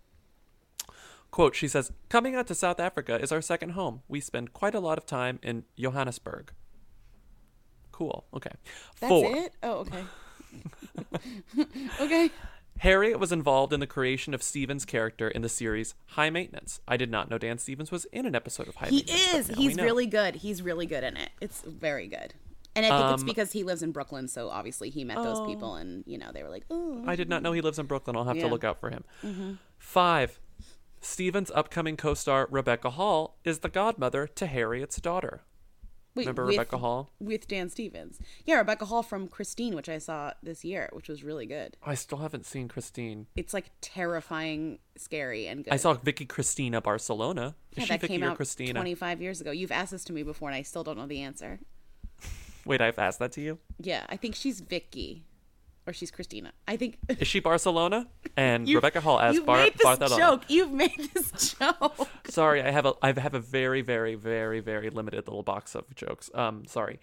Quote, 1.37 1.55
she 1.55 1.69
says, 1.69 1.93
Coming 2.09 2.35
out 2.35 2.47
to 2.47 2.55
South 2.55 2.81
Africa 2.81 3.21
is 3.21 3.31
our 3.31 3.43
second 3.43 3.73
home. 3.73 4.01
We 4.09 4.21
spend 4.21 4.55
quite 4.55 4.75
a 4.75 4.81
lot 4.81 4.97
of 4.97 5.05
time 5.05 5.39
in 5.43 5.65
Johannesburg. 5.79 6.51
Cool. 7.93 8.25
Okay. 8.33 8.53
That's 9.01 9.11
Four. 9.11 9.37
it? 9.37 9.53
Oh, 9.63 9.85
okay. 9.85 10.05
okay. 12.01 12.31
Hariet 12.83 13.19
was 13.19 13.33
involved 13.33 13.75
in 13.75 13.81
the 13.81 13.87
creation 13.87 14.33
of 14.33 14.43
Stevens' 14.43 14.87
character 14.87 15.29
in 15.29 15.43
the 15.43 15.51
series 15.51 15.95
High 16.07 16.31
Maintenance. 16.31 16.81
I 16.89 16.97
did 16.97 17.11
not 17.11 17.29
know 17.29 17.37
Dan 17.37 17.59
Stevens 17.59 17.91
was 17.91 18.07
in 18.07 18.25
an 18.25 18.35
episode 18.35 18.67
of 18.69 18.77
High 18.77 18.89
He 18.89 18.97
Maintenance. 18.97 19.49
but 19.49 19.59
is. 19.59 19.59
He's 19.59 19.77
really 19.77 20.07
good. 20.07 20.37
He's 20.37 20.63
really 20.63 20.87
good 20.87 21.05
in 21.05 21.19
it. 21.19 21.29
It's 21.43 21.61
very 21.61 22.07
good. 22.09 22.33
And 22.75 22.87
I 22.87 22.89
think 22.99 23.13
it's 23.13 23.23
Um, 23.25 23.27
because 23.27 23.53
he 23.53 23.63
lives 23.63 23.83
in 23.83 23.93
Brooklyn, 23.93 24.27
so 24.29 24.49
obviously 24.49 24.89
he 24.89 25.05
met 25.05 25.17
those 25.17 25.39
Oh. 25.41 25.47
people, 25.47 25.75
and 25.75 26.03
you 26.07 26.17
know 26.17 26.31
they 26.33 26.43
were 26.43 26.49
like, 26.49 26.65
"Oh, 26.71 27.05
I 27.07 27.15
did 27.15 27.29
not 27.29 27.43
know 27.43 27.53
he 27.53 27.61
lives 27.61 27.79
in 27.79 27.85
Brooklyn. 27.85 28.17
I'll 28.17 28.25
have 28.25 28.37
Yeah. 28.37 28.45
Mm-hmm. 28.45 28.49
to 28.49 28.55
look 28.55 28.65
out 28.65 28.81
for 28.81 28.89
him. 28.89 29.59
Five. 29.79 30.41
Stevens' 31.01 31.51
upcoming 31.55 31.97
co-star 31.97 32.49
Rebecca 32.51 32.91
Hall 32.91 33.39
is 33.45 33.61
the 33.61 33.69
godmother 33.69 34.27
to 34.27 34.47
Hariet's 34.47 35.01
daughter. 35.01 35.43
Wait, 36.15 36.23
Remember 36.23 36.47
with- 36.47 36.55
Rebecca 36.55 36.79
Hall? 36.79 37.11
with 37.21 37.47
Dan 37.47 37.69
Stevens." 37.69 38.19
Yeah, 38.47 38.55
Rebecca 38.57 38.87
Hall 38.87 39.03
from 39.03 39.29
Christine, 39.29 39.75
which 39.77 39.89
I 39.91 39.99
saw 39.99 40.33
this 40.43 40.65
year, 40.65 40.89
which 40.95 41.09
was 41.11 41.23
really 41.23 41.45
good. 41.45 41.77
I 41.83 41.95
still 41.95 42.19
haven't 42.19 42.47
seen 42.47 42.69
Christine. 42.69 43.27
It's 43.37 43.53
like 43.53 43.71
terrifying, 43.83 44.79
scary, 44.97 45.47
and 45.47 45.63
good. 45.63 45.75
I 45.75 45.77
saw 45.77 45.93
Vicky 45.93 46.25
Cristina 46.25 46.81
Barcelona. 46.81 47.55
Is 47.73 47.79
yeah, 47.79 47.85
she 47.85 47.89
that 47.91 48.01
Vicky 48.01 48.15
came 48.15 48.25
or 48.25 48.31
out 48.31 48.37
Christina? 48.37 48.73
25 48.73 49.21
years 49.21 49.43
ago. 49.43 49.51
You've 49.51 49.73
asked 49.73 49.91
this 49.93 50.05
to 50.05 50.15
me 50.15 50.23
before, 50.23 50.49
and 50.49 50.57
I 50.57 50.63
still 50.63 50.83
don't 50.83 50.97
know 50.97 51.07
the 51.07 51.21
answer. 51.21 51.61
Wait, 52.65 52.81
I've 52.81 52.99
asked 52.99 53.19
that 53.19 53.33
to 53.33 53.43
you. 53.43 53.59
Yeah, 53.79 54.07
I 54.09 54.17
think 54.17 54.35
she's 54.35 54.61
Vicky, 54.61 55.27
or 55.87 55.93
she's 55.93 56.11
Christina. 56.11 56.53
I 56.67 56.77
think. 56.77 56.99
Is 57.09 57.29
she 57.29 57.41
Barcelona? 57.41 58.09
And 58.37 58.69
You've- 58.69 58.77
Rebecca 58.77 59.01
Hall 59.01 59.21
as 59.21 59.37
You've 59.37 59.47
Bar- 59.47 59.59
made 59.59 59.75
this 59.75 59.83
Barcelona. 59.83 60.17
joke. 60.17 60.43
You've 60.49 60.73
made 60.73 61.11
this 61.15 61.55
joke. 61.59 62.09
Sorry, 62.29 62.63
I 62.63 62.71
have 62.71 62.87
a 62.87 62.95
I 63.03 63.13
have 63.19 63.35
a 63.35 63.41
very 63.41 63.83
very 63.83 64.15
very 64.15 64.61
very 64.61 64.91
limited 64.91 65.27
little 65.29 65.43
box 65.43 65.75
of 65.75 65.95
jokes. 65.95 66.31
Um, 66.35 66.67
sorry. 66.67 66.99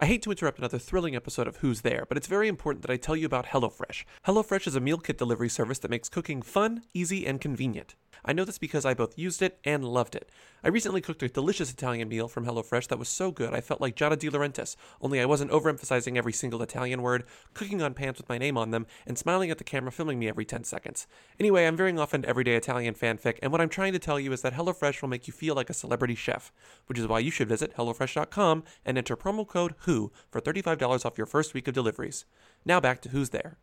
I 0.00 0.06
hate 0.06 0.22
to 0.22 0.30
interrupt 0.30 0.58
another 0.58 0.78
thrilling 0.78 1.14
episode 1.16 1.46
of 1.46 1.58
Who's 1.58 1.80
There, 1.80 2.04
but 2.08 2.18
it's 2.18 2.26
very 2.26 2.48
important 2.48 2.82
that 2.82 2.90
I 2.92 2.96
tell 2.96 3.16
you 3.16 3.24
about 3.26 3.46
HelloFresh. 3.46 4.04
HelloFresh 4.26 4.66
is 4.66 4.74
a 4.76 4.80
meal 4.80 4.98
kit 4.98 5.16
delivery 5.16 5.48
service 5.48 5.78
that 5.78 5.90
makes 5.90 6.08
cooking 6.08 6.42
fun, 6.42 6.82
easy, 6.92 7.24
and 7.26 7.40
convenient. 7.40 7.94
I 8.24 8.32
know 8.32 8.44
this 8.44 8.58
because 8.58 8.84
I 8.84 8.94
both 8.94 9.18
used 9.18 9.40
it 9.42 9.58
and 9.64 9.84
loved 9.84 10.14
it. 10.14 10.30
I 10.62 10.68
recently 10.68 11.00
cooked 11.00 11.22
a 11.22 11.28
delicious 11.28 11.70
Italian 11.70 12.08
meal 12.08 12.26
from 12.26 12.46
HelloFresh 12.46 12.88
that 12.88 12.98
was 12.98 13.08
so 13.08 13.30
good 13.30 13.52
I 13.52 13.60
felt 13.60 13.80
like 13.80 13.96
Giada 13.96 14.18
De 14.18 14.30
Laurentiis, 14.30 14.76
only 15.00 15.20
I 15.20 15.26
wasn't 15.26 15.50
overemphasizing 15.50 16.16
every 16.16 16.32
single 16.32 16.62
Italian 16.62 17.02
word, 17.02 17.24
cooking 17.52 17.82
on 17.82 17.94
pans 17.94 18.18
with 18.18 18.28
my 18.28 18.38
name 18.38 18.56
on 18.56 18.70
them, 18.70 18.86
and 19.06 19.18
smiling 19.18 19.50
at 19.50 19.58
the 19.58 19.64
camera 19.64 19.92
filming 19.92 20.18
me 20.18 20.28
every 20.28 20.44
10 20.44 20.64
seconds. 20.64 21.06
Anyway, 21.38 21.66
I'm 21.66 21.76
veering 21.76 21.98
off 21.98 22.14
into 22.14 22.28
everyday 22.28 22.56
Italian 22.56 22.94
fanfic, 22.94 23.38
and 23.42 23.52
what 23.52 23.60
I'm 23.60 23.68
trying 23.68 23.92
to 23.92 23.98
tell 23.98 24.18
you 24.18 24.32
is 24.32 24.42
that 24.42 24.54
HelloFresh 24.54 25.02
will 25.02 25.08
make 25.10 25.26
you 25.26 25.32
feel 25.32 25.54
like 25.54 25.68
a 25.68 25.74
celebrity 25.74 26.14
chef, 26.14 26.52
which 26.86 26.98
is 26.98 27.06
why 27.06 27.18
you 27.18 27.30
should 27.30 27.48
visit 27.48 27.76
HelloFresh.com 27.76 28.64
and 28.84 28.96
enter 28.96 29.16
promo 29.16 29.46
code 29.46 29.74
WHO 29.80 30.12
for 30.30 30.40
$35 30.40 31.04
off 31.04 31.18
your 31.18 31.26
first 31.26 31.54
week 31.54 31.68
of 31.68 31.74
deliveries. 31.74 32.24
Now 32.64 32.80
back 32.80 33.02
to 33.02 33.10
Who's 33.10 33.30
There. 33.30 33.58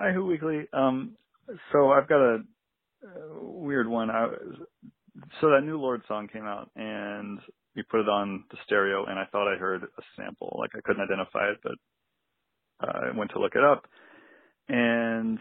Hi, 0.00 0.12
Who 0.12 0.26
Weekly. 0.26 0.68
Um, 0.74 1.18
so 1.72 1.92
I've 1.92 2.08
got 2.10 2.20
a, 2.20 2.38
a 3.06 3.44
weird 3.44 3.88
one. 3.88 4.10
I, 4.10 4.28
so 5.40 5.50
that 5.50 5.62
new 5.64 5.78
Lorde 5.80 6.02
song 6.08 6.28
came 6.32 6.46
out, 6.46 6.70
and 6.76 7.38
we 7.76 7.84
put 7.84 8.00
it 8.00 8.08
on 8.08 8.44
the 8.50 8.58
stereo, 8.66 9.06
and 9.06 9.18
I 9.18 9.26
thought 9.26 9.52
I 9.52 9.58
heard 9.58 9.84
a 9.84 10.02
sample. 10.16 10.56
Like 10.58 10.70
I 10.76 10.80
couldn't 10.84 11.04
identify 11.04 11.50
it, 11.50 11.58
but 11.62 11.74
uh, 12.88 13.10
I 13.12 13.18
went 13.18 13.30
to 13.32 13.40
look 13.40 13.54
it 13.56 13.64
up, 13.64 13.86
and 14.68 15.38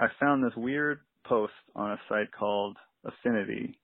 I 0.00 0.06
found 0.20 0.44
this 0.44 0.56
weird 0.56 1.00
post 1.26 1.54
on 1.76 1.92
a 1.92 2.00
site 2.08 2.32
called 2.38 2.76
Affinity 3.04 3.78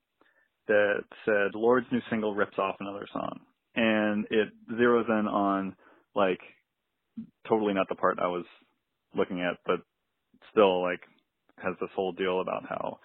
that 0.67 1.03
said 1.25 1.55
Lorde's 1.55 1.87
new 1.91 2.01
single 2.09 2.35
rips 2.35 2.59
off 2.59 2.77
another 2.81 3.07
song, 3.13 3.41
and 3.75 4.25
it 4.31 4.49
zeroes 4.73 5.09
in 5.09 5.27
on 5.27 5.75
like 6.15 6.39
totally 7.47 7.73
not 7.73 7.87
the 7.89 7.95
part 7.95 8.19
I 8.19 8.27
was 8.27 8.45
looking 9.15 9.41
at, 9.41 9.59
but 9.65 9.81
still 10.51 10.81
like 10.81 11.01
has 11.57 11.75
this 11.81 11.89
whole 11.95 12.11
deal 12.11 12.41
about 12.41 12.63
how 12.67 12.99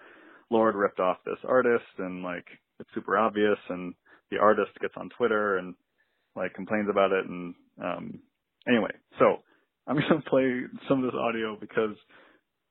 Lorde 0.51 0.77
ripped 0.77 1.01
off 1.01 1.19
this 1.25 1.39
artist 1.47 1.85
and 1.99 2.23
like 2.23 2.47
it's 2.81 2.91
super 2.95 3.19
obvious 3.19 3.59
and 3.69 3.95
the 4.31 4.39
artist 4.39 4.71
gets 4.81 4.95
on 4.97 5.11
Twitter 5.17 5.59
and 5.59 5.75
like 6.37 6.55
complains 6.55 6.89
about 6.91 7.13
it 7.13 7.27
and 7.27 7.55
um 7.83 8.21
anyway, 8.69 8.93
so 9.19 9.39
I'm 9.87 9.97
gonna 10.09 10.23
play 10.29 10.63
some 10.89 11.05
of 11.05 11.11
this 11.11 11.19
audio 11.19 11.57
because 11.61 11.97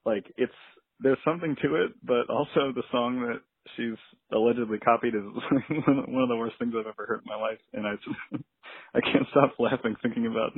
like 0.05 0.25
it's 0.37 0.53
there's 0.99 1.17
something 1.25 1.55
to 1.61 1.75
it, 1.83 1.91
but 2.03 2.29
also 2.29 2.71
the 2.73 2.83
song 2.91 3.19
that 3.21 3.41
she's 3.75 3.97
allegedly 4.31 4.77
copied 4.79 5.15
is 5.15 5.23
one 6.07 6.23
of 6.23 6.29
the 6.29 6.35
worst 6.35 6.55
things 6.59 6.73
I've 6.77 6.87
ever 6.87 7.05
heard 7.05 7.21
in 7.21 7.27
my 7.27 7.39
life, 7.39 7.59
and 7.73 7.87
I 7.87 7.95
just 7.95 8.43
I 8.95 9.01
can't 9.01 9.27
stop 9.31 9.55
laughing 9.59 9.95
thinking 10.01 10.27
about. 10.27 10.51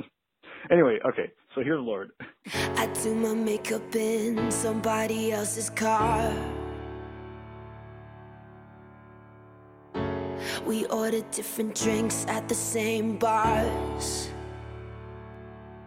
Anyway, 0.70 0.98
okay, 1.04 1.30
so 1.54 1.62
here's 1.62 1.80
Lorde. 1.80 2.10
I 2.52 2.86
do 3.02 3.14
my 3.14 3.34
makeup 3.34 3.94
in 3.94 4.50
somebody 4.50 5.32
else's 5.32 5.70
car. 5.70 6.34
We 10.66 10.86
order 10.86 11.20
different 11.30 11.74
drinks 11.76 12.26
at 12.28 12.48
the 12.48 12.54
same 12.54 13.16
bars. 13.16 14.28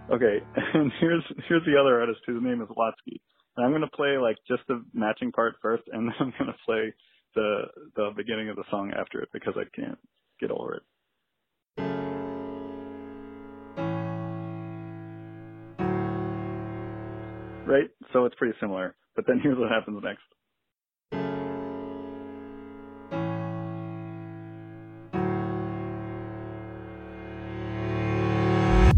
Okay, 0.10 0.42
and 0.74 0.92
here's 1.00 1.24
here's 1.48 1.66
the 1.66 1.78
other 1.80 2.00
artist 2.00 2.22
whose 2.26 2.42
name 2.42 2.62
is 2.62 2.70
Watsky. 2.70 3.20
And 3.58 3.66
I'm 3.66 3.72
gonna 3.74 3.90
play 3.94 4.18
like 4.18 4.38
just 4.48 4.64
the 4.68 4.84
matching 4.94 5.32
part 5.32 5.56
first, 5.62 5.84
and 5.92 6.08
then 6.10 6.16
I'm 6.20 6.34
gonna 6.40 6.56
play 6.66 6.94
the 7.36 7.64
the 7.96 8.12
beginning 8.16 8.50
of 8.50 8.56
the 8.56 8.64
song 8.72 8.92
after 8.98 9.22
it 9.22 9.30
because 9.34 9.56
I 9.58 9.66
can't 9.76 10.00
get 10.40 10.52
over 10.52 10.76
it. 10.76 10.84
Right? 17.70 17.88
So 18.14 18.26
it's 18.26 18.34
pretty 18.34 18.58
similar. 18.60 18.96
But 19.16 19.28
then 19.28 19.40
here's 19.44 19.58
what 19.58 19.70
happens 19.70 20.02
next. 20.04 20.24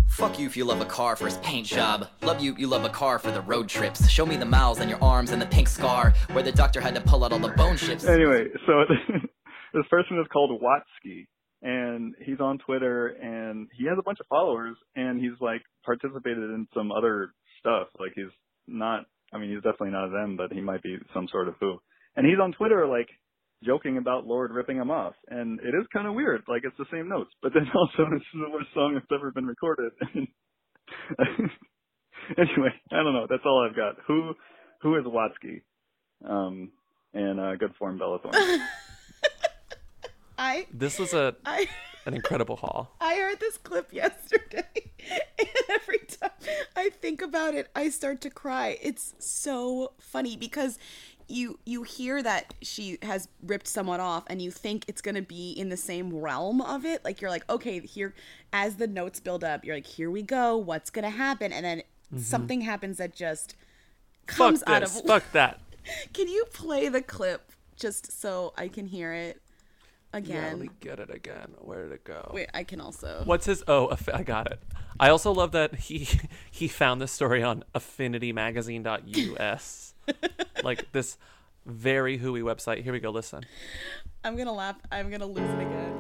Fuck 0.10 0.40
you 0.40 0.46
if 0.46 0.56
you 0.56 0.64
love 0.64 0.80
a 0.80 0.86
car 0.86 1.18
for 1.18 1.28
its 1.28 1.38
paint 1.44 1.68
job. 1.68 2.08
Love 2.22 2.40
you, 2.40 2.56
you 2.56 2.68
love 2.68 2.86
a 2.86 2.90
car 2.90 3.20
for 3.20 3.32
the 3.32 3.42
road 3.42 3.68
trips. 3.68 4.08
Show 4.08 4.26
me 4.26 4.38
the 4.38 4.46
miles 4.46 4.80
on 4.80 4.88
your 4.88 5.04
arms 5.04 5.32
and 5.32 5.42
the 5.42 5.48
pink 5.48 5.68
scar 5.68 6.14
where 6.32 6.44
the 6.44 6.52
doctor 6.52 6.80
had 6.80 6.96
to 6.96 7.02
pull 7.02 7.26
out 7.26 7.34
all 7.34 7.40
the 7.40 7.50
bone 7.50 7.76
chips. 7.76 8.06
Anyway, 8.06 8.46
so 8.68 8.86
this 9.74 9.84
person 9.90 10.20
is 10.20 10.28
called 10.32 10.62
Watsky, 10.62 11.26
and 11.64 12.14
he's 12.24 12.40
on 12.40 12.60
Twitter, 12.60 13.08
and 13.08 13.68
he 13.76 13.86
has 13.88 13.98
a 13.98 14.04
bunch 14.04 14.20
of 14.20 14.28
followers, 14.28 14.78
and 14.96 15.20
he's 15.20 15.42
like 15.42 15.62
participated 15.84 16.38
in 16.52 16.68
some 16.74 16.92
other 16.92 17.34
stuff. 17.60 17.88
Like 18.00 18.12
he's 18.16 18.32
not, 18.72 19.06
I 19.34 19.38
mean, 19.38 19.50
he's 19.50 19.64
definitely 19.64 19.92
not 19.92 20.10
them, 20.10 20.38
but 20.38 20.52
he 20.52 20.62
might 20.62 20.82
be 20.84 20.98
some 21.14 21.28
sort 21.32 21.48
of 21.48 21.56
who. 21.60 21.80
And 22.16 22.26
he's 22.26 22.40
on 22.42 22.54
Twitter, 22.54 22.88
like 22.88 23.08
joking 23.64 23.98
about 23.98 24.26
Lorde 24.26 24.52
ripping 24.52 24.78
him 24.78 24.92
off, 24.92 25.14
and 25.28 25.60
it 25.60 25.74
is 25.76 25.86
kind 25.94 26.08
of 26.08 26.14
weird. 26.14 26.44
Like 26.48 26.64
it's 26.66 26.78
the 26.78 26.86
same 26.92 27.08
notes, 27.10 27.32
but 27.42 27.54
then 27.54 27.64
also 27.76 28.10
this 28.12 28.22
is 28.22 28.42
the 28.46 28.50
worst 28.52 28.70
song 28.74 28.94
that's 28.96 29.06
ever 29.14 29.32
been 29.32 29.46
recorded. 29.46 29.92
anyway, 32.38 32.74
I 32.92 32.96
don't 33.04 33.14
know. 33.14 33.28
That's 33.30 33.44
all 33.46 33.68
I've 33.68 33.76
got. 33.76 33.96
Who 34.08 34.34
who 34.82 34.98
is 34.98 35.06
Watsky? 35.06 35.62
Um, 36.28 36.72
and 37.14 37.40
uh, 37.40 37.56
good 37.56 37.74
form 37.78 37.98
Bella 37.98 38.20
Thorne. 38.20 38.36
I 40.42 40.66
This 40.74 40.98
was 40.98 41.14
a 41.14 41.36
I 41.46 41.68
an 42.06 42.16
incredible 42.16 42.56
haul. 42.56 42.96
I 43.02 43.16
heard 43.16 43.40
this 43.40 43.58
clip 43.60 43.94
yesterday, 43.94 44.92
and 45.38 45.48
every 45.70 46.00
time 46.00 46.32
I 46.76 46.90
think 46.90 47.22
about 47.22 47.54
it, 47.54 47.70
I 47.76 47.90
start 47.90 48.22
to 48.22 48.30
cry. 48.32 48.78
It's 48.82 49.14
so 49.20 49.94
funny 50.00 50.36
because 50.36 50.80
you 51.28 51.60
you 51.64 51.84
hear 51.84 52.24
that 52.24 52.56
she 52.64 52.98
has 53.04 53.28
ripped 53.44 53.68
someone 53.68 54.00
off, 54.00 54.24
and 54.28 54.42
you 54.42 54.50
think 54.50 54.84
it's 54.88 55.02
gonna 55.02 55.22
be 55.22 55.52
in 55.52 55.70
the 55.70 55.78
same 55.78 56.12
realm 56.14 56.60
of 56.60 56.86
it. 56.86 57.06
Like 57.06 57.22
you're 57.22 57.30
like, 57.30 57.48
okay, 57.50 57.80
here 57.82 58.16
as 58.52 58.78
the 58.78 58.88
notes 58.88 59.20
build 59.20 59.44
up, 59.44 59.64
you're 59.64 59.76
like, 59.76 59.86
here 59.86 60.10
we 60.10 60.24
go, 60.24 60.58
what's 60.58 60.90
gonna 60.90 61.12
happen, 61.12 61.54
and 61.54 61.64
then 61.64 61.84
Mhm. 62.14 62.20
something 62.20 62.62
happens 62.62 62.98
that 62.98 63.14
just 63.16 63.56
comes 64.26 64.60
Fuck 64.62 64.70
out 64.70 64.82
this. 64.82 65.00
of. 65.00 65.06
Fuck 65.06 65.32
that. 65.34 65.60
Can 66.14 66.28
you 66.28 66.46
play 66.52 66.90
the 66.90 67.02
clip 67.02 67.52
just 67.76 68.20
so 68.20 68.54
I 68.58 68.68
can 68.68 68.86
hear 68.88 69.12
it 69.14 69.41
Yeah, 70.14 70.20
again? 70.20 70.52
let 70.52 70.60
me 70.60 70.70
get 70.80 71.00
it 71.00 71.10
again. 71.14 71.54
Where 71.60 71.84
did 71.84 71.92
it 71.94 72.04
go? 72.04 72.30
Wait, 72.34 72.50
I 72.54 72.64
can 72.64 72.80
also. 72.82 73.22
What's 73.26 73.46
his? 73.46 73.64
Oh, 73.68 73.96
I 74.14 74.22
got 74.24 74.52
it. 74.52 74.62
I 75.00 75.10
also 75.10 75.32
love 75.32 75.52
that 75.54 75.76
he 75.76 76.08
he 76.52 76.68
found 76.68 77.02
this 77.02 77.12
story 77.12 77.42
on 77.44 77.64
AffinityMagazine.us, 77.74 79.94
like 80.64 80.92
this 80.92 81.18
very 81.66 82.18
hooey 82.18 82.42
website. 82.42 82.84
Here 82.84 82.94
we 82.94 83.00
go. 83.00 83.10
Listen. 83.10 83.44
I'm 84.24 84.36
gonna 84.36 84.54
laugh. 84.54 84.76
I'm 84.92 85.10
gonna 85.10 85.26
lose 85.26 85.50
it 85.50 85.60
again. 85.60 85.98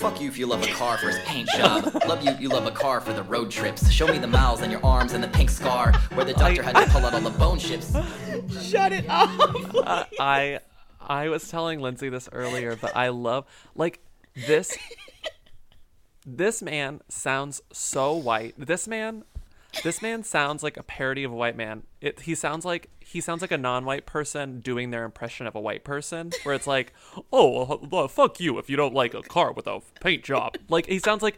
Fuck 0.00 0.18
you 0.18 0.28
if 0.28 0.38
you 0.38 0.46
love 0.46 0.62
a 0.62 0.72
car 0.72 0.96
for 0.96 1.10
its 1.10 1.18
paint 1.26 1.46
job. 1.58 1.94
love 2.08 2.24
you, 2.24 2.34
you 2.40 2.48
love 2.48 2.64
a 2.64 2.70
car 2.70 3.02
for 3.02 3.12
the 3.12 3.22
road 3.22 3.50
trips. 3.50 3.90
Show 3.90 4.06
me 4.06 4.16
the 4.16 4.26
miles 4.26 4.62
on 4.62 4.70
your 4.70 4.82
arms 4.82 5.12
and 5.12 5.22
the 5.22 5.28
pink 5.28 5.50
scar 5.50 5.92
where 6.14 6.24
the 6.24 6.32
doctor 6.32 6.62
had 6.62 6.74
to 6.74 6.90
pull 6.90 7.04
out 7.04 7.12
all 7.12 7.20
the 7.20 7.28
bone 7.28 7.58
chips. 7.58 7.92
Shut 8.62 8.92
it 8.94 9.04
off. 9.10 9.74
Uh, 9.74 10.04
I 10.18 10.60
I 10.98 11.28
was 11.28 11.50
telling 11.50 11.80
Lindsay 11.80 12.08
this 12.08 12.30
earlier, 12.32 12.76
but 12.76 12.96
I 12.96 13.10
love 13.10 13.44
like 13.74 14.00
this. 14.46 14.74
This 16.24 16.62
man 16.62 17.02
sounds 17.10 17.60
so 17.70 18.14
white. 18.14 18.54
This 18.56 18.88
man, 18.88 19.24
this 19.82 20.02
man 20.02 20.22
sounds 20.22 20.62
like 20.62 20.76
a 20.76 20.82
parody 20.82 21.24
of 21.24 21.32
a 21.32 21.34
white 21.34 21.56
man. 21.56 21.84
It, 22.00 22.20
he 22.20 22.34
sounds 22.34 22.64
like 22.64 22.90
he 23.00 23.20
sounds 23.20 23.40
like 23.40 23.50
a 23.50 23.58
non-white 23.58 24.06
person 24.06 24.60
doing 24.60 24.90
their 24.90 25.04
impression 25.04 25.46
of 25.46 25.54
a 25.54 25.60
white 25.60 25.84
person, 25.84 26.32
where 26.42 26.54
it's 26.54 26.66
like, 26.66 26.92
"Oh, 27.32 27.80
well, 27.90 28.08
fuck 28.08 28.40
you 28.40 28.58
if 28.58 28.68
you 28.70 28.76
don't 28.76 28.94
like 28.94 29.14
a 29.14 29.22
car 29.22 29.52
with 29.52 29.66
a 29.66 29.80
paint 30.00 30.24
job." 30.24 30.56
Like 30.68 30.86
he 30.86 30.98
sounds 30.98 31.22
like 31.22 31.36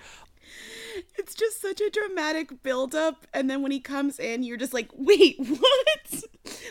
It's 1.16 1.34
just 1.34 1.60
such 1.60 1.80
a 1.80 1.90
dramatic 1.90 2.62
buildup, 2.62 3.26
and 3.32 3.48
then 3.48 3.62
when 3.62 3.72
he 3.72 3.80
comes 3.80 4.18
in, 4.18 4.42
you're 4.42 4.56
just 4.56 4.74
like, 4.74 4.90
wait, 4.94 5.36
what? 5.38 6.24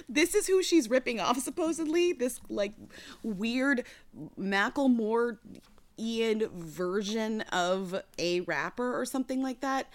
This 0.10 0.36
is 0.36 0.48
who 0.48 0.62
she's 0.62 0.90
ripping 0.90 1.20
off, 1.20 1.40
supposedly. 1.40 2.14
This 2.14 2.40
like 2.50 2.74
weird 3.24 3.84
Macklemore 4.40 5.38
Ian 5.98 6.50
version 6.54 7.42
of 7.52 8.02
a 8.18 8.42
rapper 8.42 9.00
or 9.00 9.06
something 9.06 9.42
like 9.42 9.62
that. 9.62 9.88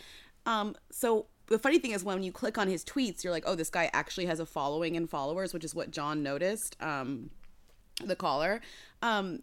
Um, 0.47 0.77
so 0.91 1.27
the 1.49 1.59
funny 1.59 1.79
thing 1.79 1.93
is 1.93 2.05
when 2.05 2.23
you 2.23 2.33
click 2.33 2.59
on 2.59 2.69
his 2.69 2.85
tweets, 2.85 3.23
you're 3.23 3.33
like, 3.33 3.45
oh, 3.47 3.55
this 3.55 3.71
guy 3.71 3.91
actually 3.93 4.27
has 4.27 4.41
a 4.41 4.47
following 4.47 4.97
and 4.97 5.09
followers, 5.09 5.55
which 5.55 5.65
is 5.65 5.75
what 5.75 5.91
John 5.91 6.23
noticed. 6.23 6.77
Um, 6.81 7.31
the 8.05 8.17
caller. 8.17 8.61
Um, 9.03 9.43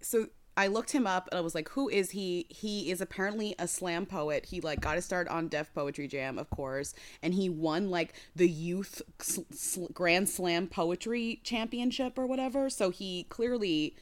so 0.00 0.26
I 0.56 0.66
looked 0.66 0.90
him 0.90 1.06
up 1.06 1.28
and 1.30 1.38
I 1.38 1.40
was 1.40 1.54
like, 1.54 1.68
who 1.70 1.88
is 1.88 2.10
he? 2.10 2.46
He 2.48 2.90
is 2.90 3.00
apparently 3.00 3.54
a 3.58 3.66
slam 3.66 4.06
poet. 4.06 4.46
He 4.46 4.60
like 4.60 4.80
got 4.80 4.94
to 4.94 5.02
start 5.02 5.28
on 5.28 5.48
Def 5.48 5.72
Poetry 5.72 6.08
Jam, 6.08 6.38
of 6.38 6.50
course, 6.50 6.94
and 7.22 7.32
he 7.32 7.48
won 7.48 7.90
like 7.90 8.14
the 8.36 8.48
youth 8.48 9.00
sl- 9.20 9.42
sl- 9.52 9.86
Grand 9.92 10.28
Slam 10.28 10.66
poetry 10.66 11.40
championship 11.42 12.18
or 12.18 12.26
whatever. 12.26 12.68
So 12.68 12.90
he 12.90 13.24
clearly 13.24 13.96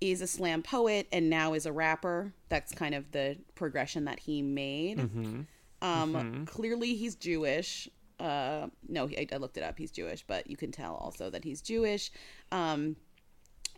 is 0.00 0.20
a 0.20 0.26
slam 0.26 0.62
poet 0.62 1.06
and 1.12 1.28
now 1.28 1.54
is 1.54 1.66
a 1.66 1.72
rapper. 1.72 2.32
That's 2.48 2.72
kind 2.72 2.94
of 2.94 3.10
the 3.12 3.36
progression 3.54 4.04
that 4.06 4.20
he 4.20 4.42
made. 4.42 4.98
Mm-hmm. 4.98 5.42
Um, 5.84 6.14
Mhm. 6.14 6.46
Clearly, 6.46 6.94
he's 6.94 7.14
Jewish. 7.14 7.88
Uh, 8.18 8.68
no, 8.88 9.06
he, 9.06 9.28
I 9.32 9.36
looked 9.36 9.56
it 9.56 9.62
up. 9.62 9.76
He's 9.78 9.90
Jewish, 9.90 10.24
but 10.26 10.48
you 10.48 10.56
can 10.56 10.70
tell 10.72 10.94
also 10.94 11.30
that 11.30 11.44
he's 11.44 11.60
Jewish. 11.60 12.10
Um, 12.52 12.96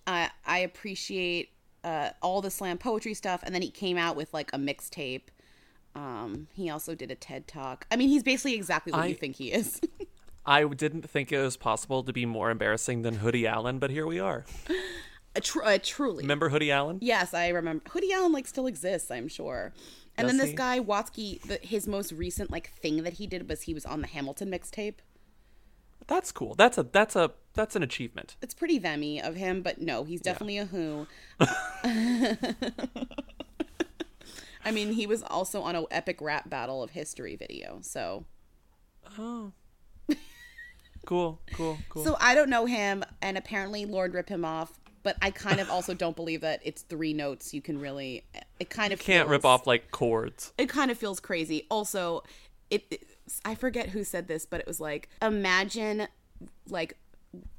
I 0.07 0.31
I 0.45 0.59
appreciate 0.59 1.51
uh, 1.85 2.11
all 2.23 2.41
the 2.43 2.51
slam 2.51 2.79
poetry 2.79 3.15
stuff, 3.15 3.43
and 3.45 3.55
then 3.55 3.63
he 3.63 3.71
came 3.71 3.97
out 3.97 4.15
with 4.17 4.33
like 4.35 4.51
a 4.53 4.59
mixtape. 4.59 5.29
Um, 5.95 6.49
he 6.55 6.69
also 6.69 6.95
did 6.95 7.11
a 7.11 7.15
TED 7.15 7.49
talk. 7.49 7.87
I 7.91 7.97
mean, 7.97 8.09
he's 8.09 8.23
basically 8.23 8.55
exactly 8.55 8.93
what 8.93 9.03
I- 9.03 9.07
you 9.07 9.15
think 9.15 9.37
he 9.37 9.51
is. 9.53 9.81
I 10.49 10.63
didn't 10.65 11.11
think 11.11 11.33
it 11.33 11.39
was 11.43 11.57
possible 11.57 12.05
to 12.05 12.13
be 12.13 12.25
more 12.25 12.51
embarrassing 12.51 13.03
than 13.03 13.15
Hoodie 13.15 13.49
Allen, 13.49 13.81
but 13.81 13.91
here 13.91 14.07
we 14.07 14.21
are. 14.21 14.45
a 15.37 15.41
tr- 15.41 15.61
truly. 15.83 16.23
Remember 16.23 16.49
Hoodie 16.49 16.71
Allen? 16.73 16.99
Yes, 17.01 17.35
I 17.35 17.49
remember. 17.49 17.89
Hoodie 17.91 18.13
Allen 18.13 18.33
like 18.33 18.47
still 18.47 18.67
exists, 18.67 19.11
I'm 19.11 19.29
sure. 19.29 19.73
And 20.19 20.27
then 20.29 20.39
this 20.39 20.51
he? 20.51 20.55
guy 20.55 20.81
Watsky, 20.81 21.41
the, 21.43 21.59
his 21.63 21.87
most 21.87 22.11
recent 22.13 22.51
like 22.51 22.71
thing 22.71 23.03
that 23.03 23.15
he 23.15 23.27
did 23.27 23.49
was 23.49 23.63
he 23.63 23.75
was 23.75 23.85
on 23.85 24.01
the 24.01 24.07
Hamilton 24.07 24.51
mixtape. 24.51 24.95
That's 26.07 26.33
cool. 26.33 26.55
That's 26.55 26.79
a 26.79 26.85
that's 26.85 27.17
a 27.17 27.33
that's 27.55 27.75
an 27.77 27.83
achievement. 27.83 28.37
It's 28.41 28.55
pretty 28.55 28.79
vemmy 28.81 29.21
of 29.21 29.35
him, 29.35 29.61
but 29.63 29.81
no, 29.81 30.05
he's 30.05 30.21
definitely 30.21 30.59
a 30.59 30.65
who. 30.67 31.07
I 34.65 34.71
mean, 34.73 34.93
he 34.93 35.07
was 35.07 35.23
also 35.23 35.63
on 35.63 35.77
an 35.77 35.87
epic 35.91 36.21
rap 36.21 36.49
battle 36.51 36.83
of 36.83 36.91
history 36.91 37.37
video, 37.37 37.79
so 37.83 38.25
Oh. 39.19 39.53
Cool, 41.07 41.41
cool, 41.53 41.79
cool. 41.89 42.05
so 42.05 42.17
I 42.21 42.35
don't 42.35 42.51
know 42.51 42.67
him, 42.67 43.05
and 43.23 43.39
apparently 43.39 43.85
Lorde 43.87 44.13
rip 44.15 44.29
him 44.29 44.45
off. 44.45 44.81
But 45.07 45.17
I 45.23 45.31
kind 45.31 45.61
of 45.61 45.71
also 45.71 45.95
don't 45.95 46.17
believe 46.17 46.41
that 46.41 46.59
it's 46.65 46.83
three 46.83 47.13
notes. 47.13 47.55
You 47.55 47.63
can 47.63 47.79
really, 47.81 48.25
it 48.59 48.71
kind 48.71 48.93
of 48.93 48.99
Can't 48.99 49.29
rip 49.29 49.45
off 49.45 49.65
like 49.65 49.93
chords. 49.93 50.53
it 50.59 50.69
kind 50.69 50.91
of 50.91 50.99
feels 50.99 51.21
crazy. 51.21 51.65
Also, 51.71 52.25
it, 52.71 52.85
it- 52.91 53.07
I 53.45 53.55
forget 53.55 53.91
who 53.91 54.03
said 54.03 54.27
this, 54.27 54.47
but 54.47 54.59
it 54.59 54.67
was 54.67 54.81
like 54.81 55.09
imagine 55.23 56.09
like 56.69 56.97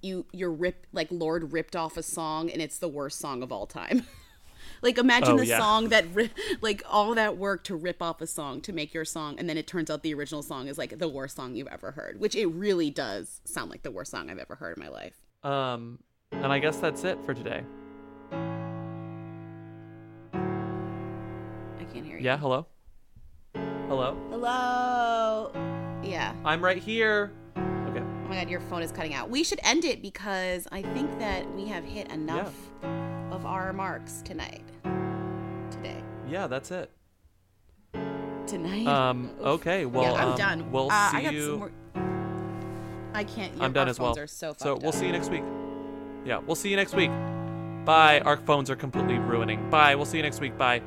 you 0.01 0.25
you're 0.33 0.51
rip 0.51 0.87
like 0.91 1.07
Lorde 1.09 1.53
ripped 1.53 1.75
off 1.75 1.95
a 1.95 2.03
song 2.03 2.49
and 2.49 2.61
it's 2.61 2.79
the 2.79 2.89
worst 2.89 3.17
song 3.19 3.41
of 3.43 3.51
all 3.53 3.65
time. 3.65 4.03
like 4.81 4.97
imagine 4.97 5.35
Oh, 5.35 5.37
the 5.37 5.45
yeah. 5.45 5.57
song 5.59 5.87
that 5.89 6.05
ri- 6.13 6.31
like 6.61 6.83
all 6.89 7.15
that 7.15 7.37
work 7.37 7.63
to 7.65 7.75
rip 7.77 8.01
off 8.01 8.19
a 8.19 8.27
song 8.27 8.59
to 8.61 8.73
make 8.73 8.93
your 8.93 9.05
song 9.05 9.35
and 9.39 9.49
then 9.49 9.57
it 9.57 9.67
turns 9.67 9.89
out 9.89 10.03
the 10.03 10.13
original 10.13 10.43
song 10.43 10.67
is 10.67 10.77
like 10.77 10.99
the 10.99 11.07
worst 11.07 11.35
song 11.37 11.55
you've 11.55 11.67
ever 11.67 11.91
heard, 11.91 12.19
which 12.19 12.35
it 12.35 12.47
really 12.47 12.89
does 12.89 13.39
sound 13.45 13.69
like 13.71 13.83
the 13.83 13.91
worst 13.91 14.11
song 14.11 14.29
I've 14.29 14.37
ever 14.39 14.55
heard 14.55 14.77
in 14.77 14.83
my 14.83 14.89
life. 14.89 15.15
Um, 15.43 15.99
and 16.47 16.53
I 16.53 16.59
guess 16.59 16.77
that's 16.77 17.03
it 17.03 17.17
for 17.25 17.33
today. 17.33 17.61
I 20.31 21.83
can't 21.91 22.05
hear 22.05 22.17
you. 22.17 22.23
Yeah, 22.23 22.37
hello? 22.37 22.65
Hello? 23.87 24.17
Hello. 24.29 25.51
Yeah. 26.03 26.33
I'm 26.45 26.63
right 26.63 26.77
here. 26.77 27.33
Okay. 27.57 27.99
Oh 27.99 28.27
my 28.29 28.35
god, 28.35 28.49
your 28.49 28.61
phone 28.61 28.81
is 28.81 28.93
cutting 28.93 29.13
out. 29.13 29.29
We 29.29 29.43
should 29.43 29.59
end 29.63 29.83
it 29.83 30.01
because 30.01 30.67
I 30.71 30.83
think 30.83 31.19
that 31.19 31.53
we 31.53 31.65
have 31.65 31.83
hit 31.83 32.09
enough 32.13 32.53
of 33.31 33.45
our 33.45 33.73
marks 33.73 34.21
tonight. 34.23 34.63
Today. 35.69 36.01
Yeah, 36.29 36.47
that's 36.47 36.71
it. 36.71 36.91
Tonight. 38.45 38.87
Um, 38.87 39.31
okay, 39.41 39.85
well, 39.85 40.03
yeah, 40.03 40.13
I'm 40.23 40.29
um, 40.29 40.37
done. 40.37 40.71
we'll 40.71 40.89
uh, 40.89 41.11
see 41.11 41.17
I 41.17 41.23
got 41.23 41.33
you- 41.33 41.49
Some 41.49 41.59
more... 41.59 41.71
I 43.13 43.23
can't. 43.25 43.53
Your, 43.55 43.63
I'm 43.63 43.73
done 43.73 43.89
as 43.89 43.99
well. 43.99 44.17
Are 44.17 44.27
so, 44.27 44.53
so 44.57 44.75
we'll 44.75 44.89
up. 44.89 44.95
see 44.95 45.07
you 45.07 45.11
next 45.11 45.29
week. 45.29 45.43
Yeah, 46.27 46.39
we'll 46.45 46.55
see 46.55 46.69
you 46.69 46.75
next 46.75 46.93
week. 46.93 47.09
Bye. 47.85 48.21
Our 48.25 48.35
phones 48.37 48.69
are 48.69 48.75
completely 48.75 49.17
ruining. 49.17 49.69
Bye. 49.69 49.95
We'll 49.95 50.05
see 50.05 50.17
you 50.17 50.23
next 50.23 50.41
week. 50.41 50.57
Bye. 50.57 50.79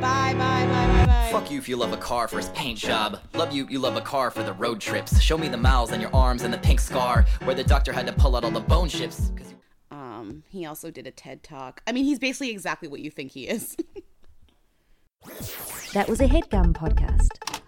Bye, 0.00 0.34
bye, 0.34 0.66
bye, 0.66 0.86
bye, 0.86 1.06
bye. 1.06 1.28
Fuck 1.32 1.50
you 1.50 1.58
if 1.58 1.68
you 1.68 1.76
love 1.76 1.92
a 1.92 1.96
car 1.96 2.28
for 2.28 2.38
its 2.38 2.50
paint 2.54 2.78
job. 2.78 3.18
Love 3.34 3.52
you, 3.52 3.66
you 3.68 3.78
love 3.78 3.96
a 3.96 4.00
car 4.00 4.30
for 4.30 4.42
the 4.42 4.52
road 4.54 4.80
trips. 4.80 5.20
Show 5.20 5.36
me 5.38 5.48
the 5.48 5.56
miles 5.58 5.92
on 5.92 6.00
your 6.00 6.14
arms 6.14 6.42
and 6.42 6.52
the 6.52 6.58
pink 6.58 6.80
scar 6.80 7.24
where 7.44 7.54
the 7.54 7.64
doctor 7.64 7.92
had 7.92 8.06
to 8.06 8.12
pull 8.12 8.34
out 8.36 8.44
all 8.44 8.50
the 8.50 8.60
bone 8.60 8.88
chips. 8.88 9.30
'cause 9.36 9.50
you- 9.52 9.96
Um, 9.96 10.42
he 10.48 10.64
also 10.66 10.90
did 10.90 11.06
a 11.06 11.10
TED 11.10 11.42
talk. 11.42 11.82
I 11.86 11.92
mean, 11.92 12.04
he's 12.04 12.18
basically 12.18 12.50
exactly 12.50 12.88
what 12.88 13.00
you 13.00 13.10
think 13.10 13.32
he 13.32 13.46
is. 13.48 13.76
That 15.92 16.08
was 16.08 16.20
a 16.20 16.26
headgum 16.26 16.72
podcast. 16.72 17.59